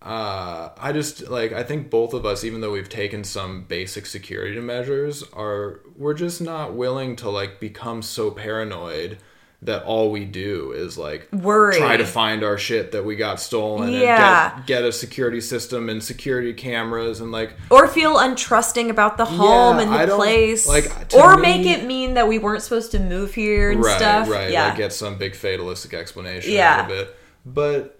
uh, 0.00 0.70
I 0.78 0.92
just 0.92 1.28
like 1.28 1.52
I 1.52 1.62
think 1.62 1.90
both 1.90 2.14
of 2.14 2.24
us, 2.24 2.42
even 2.42 2.62
though 2.62 2.72
we've 2.72 2.88
taken 2.88 3.22
some 3.22 3.64
basic 3.64 4.06
security 4.06 4.58
measures, 4.60 5.22
are 5.34 5.82
we're 5.94 6.14
just 6.14 6.40
not 6.40 6.72
willing 6.72 7.16
to 7.16 7.28
like 7.28 7.60
become 7.60 8.00
so 8.00 8.30
paranoid 8.30 9.18
that 9.62 9.84
all 9.84 10.10
we 10.10 10.24
do 10.24 10.72
is 10.72 10.96
like 10.96 11.28
worry. 11.32 11.76
try 11.76 11.96
to 11.96 12.06
find 12.06 12.42
our 12.42 12.56
shit 12.56 12.92
that 12.92 13.04
we 13.04 13.14
got 13.14 13.38
stolen 13.38 13.92
yeah. 13.92 14.56
and 14.56 14.66
get, 14.66 14.66
get 14.66 14.84
a 14.84 14.92
security 14.92 15.40
system 15.40 15.90
and 15.90 16.02
security 16.02 16.54
cameras 16.54 17.20
and 17.20 17.30
like 17.30 17.52
or 17.70 17.86
feel 17.86 18.16
untrusting 18.16 18.88
about 18.88 19.18
the 19.18 19.26
home 19.26 19.76
yeah, 19.76 19.82
and 19.82 20.10
the 20.10 20.16
place. 20.16 20.66
like 20.66 20.90
or 21.14 21.36
me, 21.36 21.42
make 21.42 21.66
it 21.66 21.84
mean 21.84 22.14
that 22.14 22.26
we 22.26 22.38
weren't 22.38 22.62
supposed 22.62 22.90
to 22.92 22.98
move 22.98 23.34
here 23.34 23.70
and 23.70 23.84
right, 23.84 23.98
stuff. 23.98 24.28
right 24.30 24.50
yeah. 24.50 24.68
like 24.68 24.78
get 24.78 24.92
some 24.92 25.18
big 25.18 25.34
fatalistic 25.34 25.92
explanation 25.92 26.52
yeah. 26.52 26.76
out 26.76 26.90
of 26.90 26.96
it. 26.96 27.16
But 27.44 27.98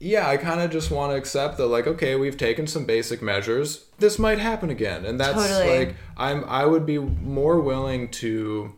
yeah 0.00 0.28
i 0.28 0.36
kind 0.36 0.60
of 0.60 0.70
just 0.70 0.90
want 0.90 1.12
to 1.12 1.16
accept 1.16 1.56
that 1.56 1.66
like 1.66 1.86
okay 1.86 2.16
we've 2.16 2.36
taken 2.36 2.66
some 2.66 2.86
basic 2.86 3.20
measures. 3.20 3.84
This 3.98 4.18
might 4.18 4.38
happen 4.38 4.70
again. 4.70 5.04
And 5.04 5.20
that's 5.20 5.46
totally. 5.46 5.86
like 5.86 5.96
i'm 6.16 6.44
i 6.44 6.64
would 6.64 6.86
be 6.86 6.98
more 6.98 7.60
willing 7.60 8.08
to 8.08 8.74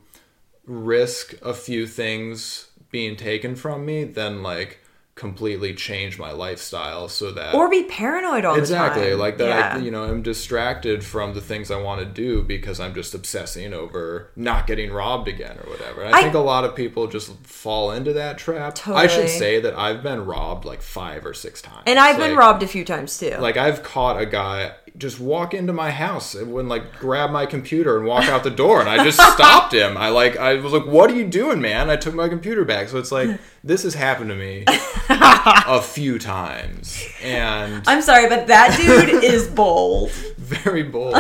risk 0.67 1.35
a 1.43 1.55
few 1.55 1.87
things 1.87 2.69
being 2.91 3.17
taken 3.17 3.57
from 3.57 3.87
me 3.87 4.05
than 4.05 4.43
like 4.43 4.81
completely 5.17 5.73
change 5.73 6.19
my 6.19 6.31
lifestyle 6.31 7.09
so 7.09 7.31
that 7.31 7.55
or 7.55 7.71
be 7.71 7.85
paranoid 7.85 8.45
all 8.45 8.55
exactly 8.55 8.65
the 8.65 8.77
time. 8.77 8.87
Exactly, 8.91 9.15
like 9.15 9.39
that 9.39 9.49
yeah. 9.49 9.77
I 9.77 9.79
you 9.83 9.91
know 9.91 10.05
I'm 10.05 10.21
distracted 10.21 11.03
from 11.03 11.33
the 11.33 11.41
things 11.41 11.71
I 11.71 11.81
want 11.81 12.01
to 12.01 12.07
do 12.07 12.43
because 12.43 12.79
I'm 12.79 12.95
just 12.95 13.15
obsessing 13.15 13.73
over 13.73 14.31
not 14.37 14.67
getting 14.67 14.93
robbed 14.93 15.27
again 15.27 15.59
or 15.65 15.71
whatever. 15.71 16.05
I, 16.05 16.11
I 16.11 16.23
think 16.23 16.35
a 16.35 16.39
lot 16.39 16.65
of 16.65 16.77
people 16.77 17.07
just 17.07 17.33
fall 17.47 17.93
into 17.93 18.13
that 18.13 18.37
trap. 18.37 18.75
Totally. 18.75 19.05
I 19.05 19.07
should 19.07 19.31
say 19.31 19.59
that 19.61 19.77
I've 19.79 20.03
been 20.03 20.27
robbed 20.27 20.67
like 20.67 20.83
five 20.83 21.25
or 21.25 21.33
six 21.33 21.63
times, 21.63 21.85
and 21.87 21.99
I've 21.99 22.19
like, 22.19 22.29
been 22.29 22.37
robbed 22.37 22.63
a 22.63 22.69
few 22.69 22.85
times 22.85 23.17
too. 23.19 23.37
Like 23.39 23.57
I've 23.57 23.83
caught 23.83 24.21
a 24.21 24.27
guy 24.27 24.75
just 24.99 25.21
walk 25.21 25.53
into 25.53 25.73
my 25.73 25.91
house 25.91 26.35
and 26.35 26.53
would 26.53 26.67
like 26.67 26.99
grab 26.99 27.31
my 27.31 27.45
computer 27.47 27.99
and 27.99 28.07
walk 28.07 28.25
out 28.25 28.43
the 28.45 28.51
door 28.51 28.81
and 28.81 28.89
I 28.89 29.05
just 29.05 29.21
stopped 29.35 29.75
him. 29.75 29.97
I 29.97 30.09
like 30.09 30.37
I 30.37 30.55
was 30.55 30.73
like, 30.73 30.87
What 30.87 31.11
are 31.11 31.15
you 31.15 31.27
doing, 31.27 31.61
man? 31.61 31.91
I 31.91 31.97
took 31.97 32.15
my 32.15 32.29
computer 32.29 32.65
back. 32.65 32.89
So 32.89 32.99
it's 32.99 33.13
like 33.13 33.39
this 33.65 33.83
has 33.83 33.95
happened 33.95 34.31
to 34.31 34.37
me 34.37 34.65
a 35.09 35.83
few 35.83 36.19
times. 36.19 37.05
And 37.23 37.83
I'm 37.87 38.03
sorry, 38.03 38.29
but 38.29 38.47
that 38.47 38.77
dude 38.77 39.23
is 39.23 39.49
bold. 39.49 40.11
Very 40.39 40.83
bold. 40.83 41.15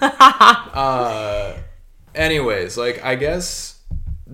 uh 0.00 1.54
anyways, 2.14 2.76
like 2.76 3.04
I 3.04 3.14
guess 3.14 3.71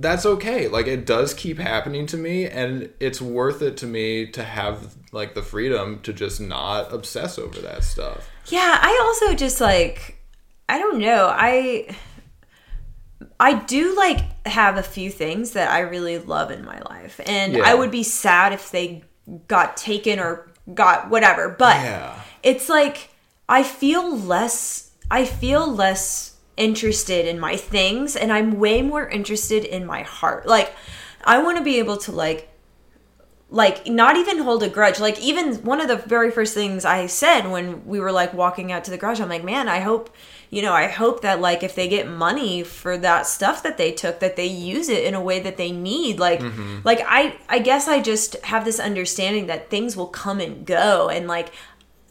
that's 0.00 0.24
okay. 0.24 0.68
Like 0.68 0.86
it 0.86 1.06
does 1.06 1.34
keep 1.34 1.58
happening 1.58 2.06
to 2.06 2.16
me 2.16 2.46
and 2.46 2.90
it's 3.00 3.20
worth 3.20 3.62
it 3.62 3.76
to 3.78 3.86
me 3.86 4.26
to 4.28 4.44
have 4.44 4.94
like 5.12 5.34
the 5.34 5.42
freedom 5.42 6.00
to 6.02 6.12
just 6.12 6.40
not 6.40 6.92
obsess 6.92 7.38
over 7.38 7.60
that 7.60 7.84
stuff. 7.84 8.28
Yeah, 8.46 8.78
I 8.80 9.00
also 9.04 9.34
just 9.34 9.60
like 9.60 10.18
I 10.68 10.78
don't 10.78 10.98
know. 10.98 11.28
I 11.32 11.96
I 13.40 13.54
do 13.54 13.96
like 13.96 14.46
have 14.46 14.76
a 14.76 14.82
few 14.82 15.10
things 15.10 15.52
that 15.52 15.70
I 15.70 15.80
really 15.80 16.18
love 16.18 16.50
in 16.50 16.64
my 16.64 16.80
life. 16.80 17.20
And 17.26 17.54
yeah. 17.54 17.62
I 17.64 17.74
would 17.74 17.90
be 17.90 18.02
sad 18.02 18.52
if 18.52 18.70
they 18.70 19.02
got 19.48 19.76
taken 19.76 20.18
or 20.20 20.50
got 20.72 21.10
whatever. 21.10 21.54
But 21.58 21.76
yeah. 21.76 22.20
it's 22.42 22.68
like 22.68 23.10
I 23.48 23.62
feel 23.62 24.16
less 24.16 24.92
I 25.10 25.24
feel 25.24 25.66
less 25.66 26.37
interested 26.58 27.26
in 27.26 27.40
my 27.40 27.56
things 27.56 28.16
and 28.16 28.32
I'm 28.32 28.58
way 28.58 28.82
more 28.82 29.08
interested 29.08 29.64
in 29.64 29.86
my 29.86 30.02
heart. 30.02 30.46
Like 30.46 30.74
I 31.24 31.42
want 31.42 31.58
to 31.58 31.64
be 31.64 31.78
able 31.78 31.96
to 31.98 32.12
like 32.12 32.48
like 33.50 33.86
not 33.86 34.16
even 34.16 34.38
hold 34.38 34.62
a 34.62 34.68
grudge. 34.68 35.00
Like 35.00 35.18
even 35.20 35.54
one 35.64 35.80
of 35.80 35.88
the 35.88 35.96
very 35.96 36.30
first 36.30 36.52
things 36.52 36.84
I 36.84 37.06
said 37.06 37.50
when 37.50 37.86
we 37.86 37.98
were 37.98 38.12
like 38.12 38.34
walking 38.34 38.70
out 38.70 38.84
to 38.84 38.90
the 38.90 38.98
garage, 38.98 39.20
I'm 39.20 39.28
like, 39.28 39.44
"Man, 39.44 39.68
I 39.68 39.80
hope, 39.80 40.14
you 40.50 40.60
know, 40.60 40.74
I 40.74 40.86
hope 40.86 41.22
that 41.22 41.40
like 41.40 41.62
if 41.62 41.74
they 41.74 41.88
get 41.88 42.06
money 42.06 42.62
for 42.62 42.98
that 42.98 43.26
stuff 43.26 43.62
that 43.62 43.78
they 43.78 43.90
took 43.92 44.20
that 44.20 44.36
they 44.36 44.46
use 44.46 44.90
it 44.90 45.04
in 45.04 45.14
a 45.14 45.20
way 45.20 45.40
that 45.40 45.56
they 45.56 45.72
need." 45.72 46.18
Like 46.18 46.40
mm-hmm. 46.40 46.80
like 46.84 47.00
I 47.06 47.38
I 47.48 47.60
guess 47.60 47.88
I 47.88 48.02
just 48.02 48.34
have 48.44 48.66
this 48.66 48.78
understanding 48.78 49.46
that 49.46 49.70
things 49.70 49.96
will 49.96 50.08
come 50.08 50.40
and 50.40 50.66
go 50.66 51.08
and 51.08 51.26
like 51.26 51.50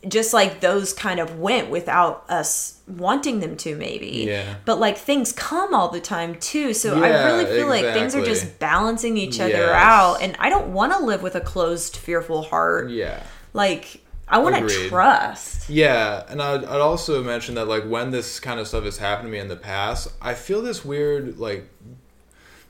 just 0.07 0.33
like 0.33 0.59
those 0.59 0.93
kind 0.93 1.19
of 1.19 1.39
went 1.39 1.69
without 1.69 2.29
us 2.29 2.79
wanting 2.87 3.39
them 3.39 3.57
to 3.57 3.75
maybe. 3.75 4.25
Yeah. 4.27 4.55
But 4.65 4.79
like 4.79 4.97
things 4.97 5.31
come 5.31 5.73
all 5.73 5.89
the 5.89 5.99
time 5.99 6.35
too. 6.35 6.73
So 6.73 6.95
yeah, 6.95 7.05
i 7.05 7.25
really 7.25 7.45
feel 7.45 7.71
exactly. 7.71 7.83
like 7.83 7.93
things 7.93 8.15
are 8.15 8.23
just 8.23 8.59
balancing 8.59 9.17
each 9.17 9.39
other 9.39 9.51
yes. 9.51 9.75
out 9.75 10.21
and 10.21 10.35
i 10.39 10.49
don't 10.49 10.73
want 10.73 10.93
to 10.93 10.99
live 10.99 11.21
with 11.21 11.35
a 11.35 11.41
closed 11.41 11.97
fearful 11.97 12.43
heart. 12.43 12.89
Yeah. 12.89 13.21
Like 13.53 14.01
i 14.27 14.37
want 14.37 14.55
to 14.55 14.89
trust. 14.89 15.69
Yeah 15.69 16.23
and 16.29 16.41
I'd, 16.41 16.63
I'd 16.63 16.81
also 16.81 17.23
mention 17.23 17.55
that 17.55 17.67
like 17.67 17.83
when 17.83 18.11
this 18.11 18.39
kind 18.39 18.59
of 18.59 18.67
stuff 18.67 18.83
has 18.83 18.97
happened 18.97 19.27
to 19.27 19.31
me 19.31 19.39
in 19.39 19.47
the 19.47 19.55
past 19.55 20.09
i 20.21 20.33
feel 20.33 20.61
this 20.61 20.85
weird 20.85 21.39
like 21.39 21.69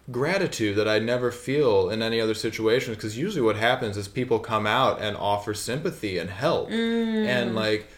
gratitude 0.09 0.77
that 0.77 0.87
I 0.87 0.99
never 0.99 1.31
feel 1.31 1.89
in 1.89 2.01
any 2.01 2.21
other 2.21 2.33
situations 2.33 2.95
because 2.95 3.17
usually 3.17 3.41
what 3.41 3.57
happens 3.57 3.97
is 3.97 4.07
people 4.07 4.39
come 4.39 4.65
out 4.65 5.01
and 5.01 5.17
offer 5.17 5.53
sympathy 5.53 6.17
and 6.17 6.29
help 6.29 6.69
mm. 6.69 7.25
and 7.27 7.55
like 7.55 7.89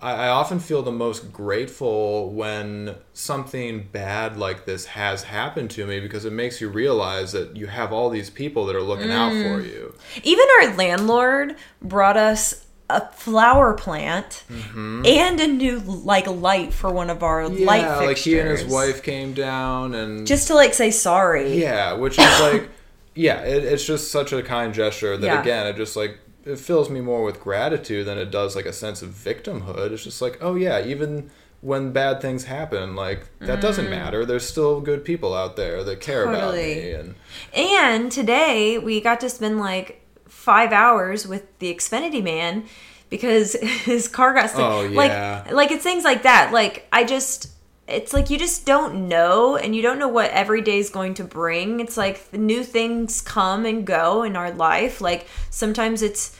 I, 0.00 0.12
I, 0.12 0.28
often 0.28 0.60
feel 0.60 0.82
the 0.82 0.92
most 0.92 1.30
grateful 1.30 2.30
when 2.30 2.94
something 3.12 3.88
bad 3.92 4.38
like 4.38 4.64
this 4.64 4.86
has 4.86 5.24
happened 5.24 5.70
to 5.72 5.86
me 5.86 6.00
because 6.00 6.24
it 6.24 6.32
makes 6.32 6.60
you 6.60 6.70
realize 6.70 7.32
that 7.32 7.56
you 7.56 7.66
have 7.66 7.92
all 7.92 8.08
these 8.08 8.30
people 8.30 8.64
that 8.66 8.76
are 8.76 8.82
looking 8.82 9.08
mm. 9.08 9.12
out 9.12 9.32
for 9.32 9.62
mm. 9.62 9.66
you 9.66 9.94
even 10.22 10.46
our 10.60 10.74
landlord 10.74 11.54
brought 11.82 12.16
us 12.16 12.64
a 12.90 13.06
flower 13.12 13.74
plant 13.74 14.44
mm-hmm. 14.50 15.04
and 15.04 15.40
a 15.40 15.46
new 15.46 15.78
like 15.80 16.26
light 16.26 16.72
for 16.72 16.90
one 16.90 17.10
of 17.10 17.22
our 17.22 17.42
yeah, 17.50 17.66
light 17.66 17.82
fixtures. 17.82 18.06
like 18.06 18.16
he 18.16 18.38
and 18.38 18.48
his 18.48 18.64
wife 18.64 19.02
came 19.02 19.34
down 19.34 19.94
and 19.94 20.26
just 20.26 20.48
to 20.48 20.54
like 20.54 20.72
say 20.74 20.90
sorry. 20.90 21.60
Yeah, 21.60 21.92
which 21.92 22.18
is 22.18 22.40
like, 22.40 22.68
yeah, 23.14 23.40
it, 23.42 23.64
it's 23.64 23.84
just 23.84 24.10
such 24.10 24.32
a 24.32 24.42
kind 24.42 24.72
gesture 24.72 25.16
that 25.16 25.26
yeah. 25.26 25.40
again, 25.40 25.66
it 25.66 25.76
just 25.76 25.96
like 25.96 26.18
it 26.44 26.58
fills 26.58 26.88
me 26.88 27.00
more 27.00 27.22
with 27.24 27.40
gratitude 27.40 28.06
than 28.06 28.16
it 28.16 28.30
does 28.30 28.56
like 28.56 28.64
a 28.64 28.72
sense 28.72 29.02
of 29.02 29.10
victimhood. 29.10 29.90
It's 29.92 30.04
just 30.04 30.22
like, 30.22 30.38
oh 30.40 30.54
yeah, 30.54 30.82
even 30.82 31.30
when 31.60 31.92
bad 31.92 32.22
things 32.22 32.44
happen, 32.44 32.94
like 32.96 33.28
that 33.40 33.60
doesn't 33.60 33.86
Mm. 33.86 33.90
matter. 33.90 34.24
There's 34.24 34.46
still 34.46 34.80
good 34.80 35.04
people 35.04 35.34
out 35.34 35.56
there 35.56 35.84
that 35.84 36.00
care 36.00 36.22
about 36.24 36.54
me, 36.54 36.92
and 36.92 37.16
And 37.52 38.10
today 38.10 38.78
we 38.78 39.00
got 39.02 39.20
to 39.20 39.28
spend 39.28 39.58
like 39.58 40.00
five 40.48 40.72
hours 40.72 41.26
with 41.26 41.58
the 41.58 41.74
Xfinity 41.74 42.24
man 42.24 42.64
because 43.10 43.52
his 43.60 44.08
car 44.08 44.32
got 44.32 44.48
stuck. 44.48 44.72
Oh, 44.72 44.80
yeah. 44.82 45.42
Like, 45.44 45.52
like 45.52 45.70
it's 45.72 45.82
things 45.82 46.04
like 46.04 46.22
that. 46.22 46.54
Like 46.54 46.88
I 46.90 47.04
just, 47.04 47.50
it's 47.86 48.14
like 48.14 48.30
you 48.30 48.38
just 48.38 48.64
don't 48.64 49.08
know, 49.08 49.58
and 49.58 49.76
you 49.76 49.82
don't 49.82 49.98
know 49.98 50.08
what 50.08 50.30
every 50.30 50.62
day 50.62 50.78
is 50.78 50.88
going 50.88 51.12
to 51.14 51.24
bring. 51.24 51.80
It's 51.80 51.98
like 51.98 52.30
the 52.30 52.38
new 52.38 52.64
things 52.64 53.20
come 53.20 53.66
and 53.66 53.86
go 53.86 54.22
in 54.22 54.36
our 54.36 54.50
life. 54.50 55.02
Like 55.02 55.26
sometimes 55.50 56.00
it's, 56.00 56.34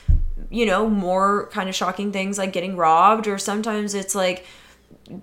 you 0.48 0.64
know, 0.64 0.88
more 0.88 1.50
kind 1.52 1.68
of 1.68 1.74
shocking 1.74 2.10
things 2.10 2.38
like 2.38 2.54
getting 2.54 2.78
robbed, 2.78 3.26
or 3.26 3.36
sometimes 3.36 3.92
it's 3.92 4.14
like 4.14 4.46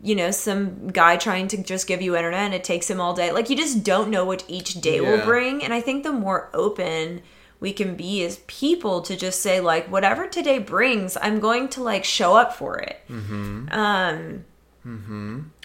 you 0.02 0.16
know, 0.16 0.32
some 0.32 0.88
guy 0.88 1.16
trying 1.16 1.48
to 1.48 1.62
just 1.62 1.88
give 1.88 2.02
you 2.02 2.16
internet 2.16 2.42
and 2.42 2.54
it 2.56 2.64
takes 2.64 2.90
him 2.90 3.00
all 3.00 3.14
day. 3.14 3.32
Like 3.32 3.50
you 3.50 3.56
just 3.56 3.84
don't 3.84 4.10
know 4.10 4.26
what 4.26 4.44
each 4.48 4.76
day 4.82 5.00
will 5.00 5.24
bring. 5.24 5.64
And 5.64 5.72
I 5.72 5.82
think 5.82 6.04
the 6.04 6.12
more 6.12 6.50
open 6.56 7.22
we 7.60 7.74
can 7.74 7.96
be 7.96 8.24
as 8.24 8.38
people 8.48 9.02
to 9.02 9.16
just 9.16 9.42
say 9.42 9.60
like 9.60 9.92
whatever 9.92 10.28
today 10.28 10.60
brings, 10.60 11.18
I'm 11.22 11.40
going 11.40 11.70
to 11.70 11.84
like 11.84 12.04
show 12.04 12.36
up 12.36 12.54
for 12.54 12.78
it. 12.78 13.02
Mm-hmm. 13.10 13.68
Um 13.72 14.46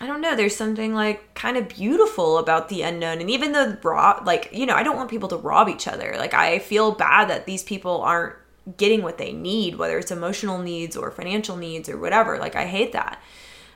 I 0.01 0.07
don't 0.07 0.23
know. 0.23 0.35
There's 0.35 0.57
something 0.57 0.95
like 0.95 1.35
kind 1.35 1.59
of 1.59 1.69
beautiful 1.69 2.39
about 2.39 2.71
the 2.71 2.81
unknown, 2.81 3.21
and 3.21 3.31
even 3.31 3.53
the 3.53 3.79
rob, 3.83 4.27
like 4.27 4.49
you 4.51 4.65
know, 4.65 4.75
I 4.75 4.83
don't 4.83 4.97
want 4.97 5.11
people 5.11 5.29
to 5.29 5.37
rob 5.37 5.69
each 5.69 5.87
other. 5.87 6.15
Like 6.17 6.33
I 6.33 6.59
feel 6.59 6.93
bad 6.93 7.29
that 7.29 7.45
these 7.45 7.63
people 7.63 8.01
aren't 8.01 8.37
getting 8.79 9.03
what 9.03 9.19
they 9.19 9.33
need, 9.33 9.77
whether 9.77 9.99
it's 9.99 10.11
emotional 10.11 10.59
needs 10.59 10.97
or 10.97 11.11
financial 11.11 11.57
needs 11.57 11.89
or 11.89 11.99
whatever. 11.99 12.39
Like 12.39 12.57
I 12.57 12.65
hate 12.65 12.93
that. 12.93 13.21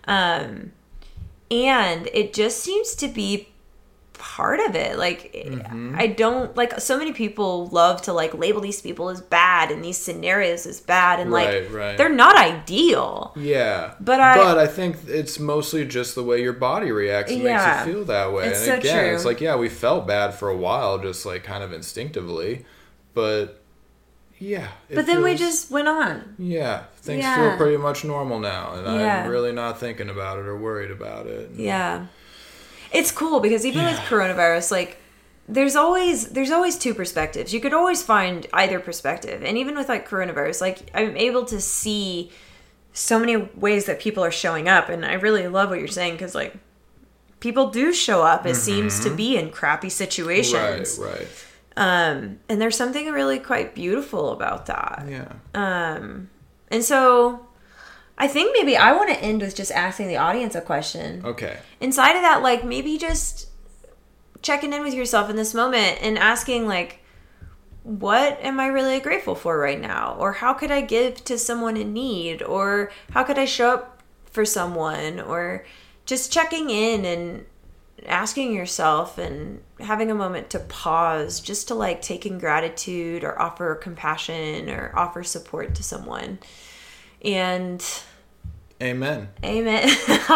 Um, 0.06 0.72
and 1.50 2.08
it 2.14 2.32
just 2.32 2.60
seems 2.60 2.94
to 2.96 3.08
be 3.08 3.48
part 4.32 4.58
of 4.60 4.74
it. 4.74 4.96
Like 4.98 5.20
Mm-hmm. 5.44 5.94
I 5.98 6.06
don't 6.06 6.56
like 6.56 6.80
so 6.80 6.96
many 6.98 7.12
people 7.12 7.66
love 7.66 8.00
to 8.02 8.12
like 8.12 8.32
label 8.34 8.60
these 8.62 8.80
people 8.80 9.10
as 9.10 9.20
bad 9.20 9.70
and 9.70 9.84
these 9.84 9.98
scenarios 9.98 10.64
as 10.66 10.80
bad, 10.80 11.20
and 11.20 11.30
Right, 11.30 11.62
like 11.64 11.72
right. 11.72 11.96
they're 11.98 12.08
not 12.24 12.36
ideal. 12.36 13.32
yeah. 13.36 13.94
But 14.00 14.20
I- 14.20 14.36
but 14.36 14.58
I 14.58 14.66
think 14.66 14.96
it's 15.06 15.38
mostly 15.38 15.84
just 15.84 16.14
the 16.14 16.22
way 16.24 16.40
your 16.42 16.54
body 16.54 16.90
reacts 16.90 17.30
and 17.32 17.42
Yeah. 17.42 17.56
makes 17.76 17.86
you 17.86 17.92
feel 17.92 18.04
that 18.06 18.32
way. 18.32 18.46
And 18.48 18.56
so 18.56 18.74
again, 18.74 19.04
true. 19.04 19.14
it's 19.14 19.24
like 19.26 19.40
yeah, 19.42 19.56
we 19.56 19.68
felt 19.68 20.06
bad 20.06 20.34
for 20.34 20.48
a 20.48 20.56
while, 20.56 20.98
just 20.98 21.26
like 21.26 21.44
kind 21.44 21.62
of 21.62 21.72
instinctively, 21.72 22.64
but 23.12 23.60
yeah. 24.38 24.68
But 24.92 25.06
then 25.06 25.22
we 25.22 25.36
just 25.36 25.70
went 25.70 25.88
on. 25.88 26.34
Yeah, 26.38 26.84
things 26.96 27.22
Yeah. 27.22 27.36
feel 27.50 27.56
pretty 27.58 27.76
much 27.76 28.04
normal 28.04 28.38
now, 28.40 28.72
and 28.74 29.00
Yeah. 29.00 29.24
I'm 29.24 29.30
really 29.30 29.52
not 29.52 29.78
thinking 29.78 30.08
about 30.08 30.38
it 30.38 30.46
or 30.46 30.56
worried 30.56 30.90
about 30.90 31.26
it. 31.26 31.50
Yeah. 31.54 32.06
It's 32.94 33.10
cool 33.10 33.40
because 33.40 33.66
even 33.66 33.84
with 33.84 33.96
coronavirus, 33.98 34.70
like 34.70 34.98
there's 35.48 35.76
always 35.76 36.28
there's 36.28 36.50
always 36.50 36.78
two 36.78 36.94
perspectives. 36.94 37.52
You 37.52 37.60
could 37.60 37.74
always 37.74 38.02
find 38.02 38.46
either 38.52 38.80
perspective. 38.80 39.42
And 39.42 39.58
even 39.58 39.76
with 39.76 39.88
like 39.88 40.08
coronavirus, 40.08 40.60
like 40.60 40.90
I'm 40.94 41.16
able 41.16 41.44
to 41.46 41.60
see 41.60 42.30
so 42.92 43.18
many 43.18 43.36
ways 43.36 43.86
that 43.86 44.00
people 44.00 44.24
are 44.24 44.30
showing 44.30 44.68
up 44.68 44.88
and 44.88 45.04
I 45.04 45.14
really 45.14 45.48
love 45.48 45.68
what 45.68 45.80
you're 45.80 45.88
saying 45.88 46.16
cuz 46.16 46.34
like 46.34 46.54
people 47.40 47.70
do 47.70 47.92
show 47.92 48.22
up 48.22 48.46
it 48.46 48.54
seems 48.54 49.00
to 49.00 49.10
be 49.10 49.36
in 49.36 49.50
crappy 49.50 49.90
situations. 49.90 50.98
Right, 50.98 51.18
right. 51.18 51.28
Um 51.76 52.38
and 52.48 52.62
there's 52.62 52.76
something 52.76 53.10
really 53.10 53.40
quite 53.40 53.74
beautiful 53.74 54.30
about 54.30 54.66
that. 54.66 55.04
Yeah. 55.08 55.32
Um 55.54 56.30
and 56.70 56.84
so 56.84 57.46
I 58.16 58.28
think 58.28 58.56
maybe 58.56 58.76
I 58.76 58.92
want 58.92 59.10
to 59.10 59.20
end 59.20 59.42
with 59.42 59.56
just 59.56 59.72
asking 59.72 60.08
the 60.08 60.16
audience 60.16 60.54
a 60.54 60.60
question. 60.60 61.22
Okay. 61.24 61.58
inside 61.80 62.16
of 62.16 62.22
that 62.22 62.42
like 62.42 62.64
maybe 62.64 62.98
just 62.98 63.48
checking 64.42 64.72
in 64.72 64.82
with 64.82 64.94
yourself 64.94 65.30
in 65.30 65.36
this 65.36 65.54
moment 65.54 65.98
and 66.02 66.18
asking 66.18 66.66
like 66.66 67.00
what 67.82 68.38
am 68.42 68.58
i 68.60 68.66
really 68.66 68.98
grateful 68.98 69.34
for 69.34 69.58
right 69.58 69.80
now? 69.80 70.16
Or 70.18 70.32
how 70.32 70.54
could 70.54 70.70
i 70.70 70.80
give 70.80 71.22
to 71.24 71.36
someone 71.38 71.76
in 71.76 71.92
need? 71.92 72.42
Or 72.42 72.90
how 73.10 73.24
could 73.24 73.38
i 73.38 73.44
show 73.44 73.74
up 73.74 74.02
for 74.24 74.44
someone? 74.44 75.20
Or 75.20 75.64
just 76.06 76.32
checking 76.32 76.70
in 76.70 77.04
and 77.04 77.44
asking 78.06 78.52
yourself 78.52 79.18
and 79.18 79.62
having 79.80 80.10
a 80.10 80.14
moment 80.14 80.50
to 80.50 80.58
pause 80.58 81.40
just 81.40 81.68
to 81.68 81.74
like 81.74 82.02
take 82.02 82.26
in 82.26 82.38
gratitude 82.38 83.22
or 83.22 83.40
offer 83.40 83.74
compassion 83.74 84.68
or 84.68 84.92
offer 84.94 85.22
support 85.22 85.74
to 85.74 85.82
someone 85.82 86.38
and 87.24 87.84
Amen. 88.82 89.28
amen 89.44 89.88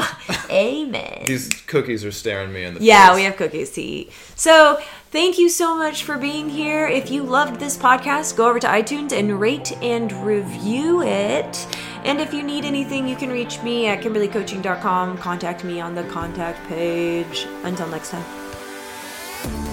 amen 0.51 1.25
These 1.27 1.49
cookies 1.67 2.05
are 2.05 2.13
staring 2.13 2.53
me 2.53 2.65
in 2.65 2.75
the 2.75 2.81
yeah, 2.81 3.09
face. 3.09 3.09
Yeah, 3.09 3.15
we 3.15 3.23
have 3.25 3.37
cookies 3.37 3.71
to 3.73 3.83
eat. 3.83 4.13
So, 4.37 4.81
thank 5.11 5.39
you 5.39 5.49
so 5.49 5.77
much 5.77 6.05
for 6.05 6.17
being 6.17 6.49
here. 6.49 6.87
If 6.87 7.11
you 7.11 7.25
loved 7.25 7.61
this 7.61 7.77
podcast, 7.77 8.37
go 8.37 8.49
over 8.49 8.61
to 8.61 8.67
iTunes 8.69 9.13
and 9.13 9.41
rate 9.41 9.73
and 9.83 10.11
review 10.25 11.03
it. 11.03 11.67
And 12.05 12.21
if 12.21 12.33
you 12.33 12.43
need 12.43 12.65
anything, 12.65 13.09
you 13.09 13.17
can 13.17 13.29
reach 13.31 13.61
me 13.63 13.89
at 13.89 14.03
kimberlycoaching.com. 14.03 15.19
Contact 15.19 15.65
me 15.65 15.81
on 15.81 15.95
the 15.95 16.05
contact 16.05 16.67
page. 16.69 17.47
Until 17.65 17.89
next 17.89 18.13
time. 18.13 19.68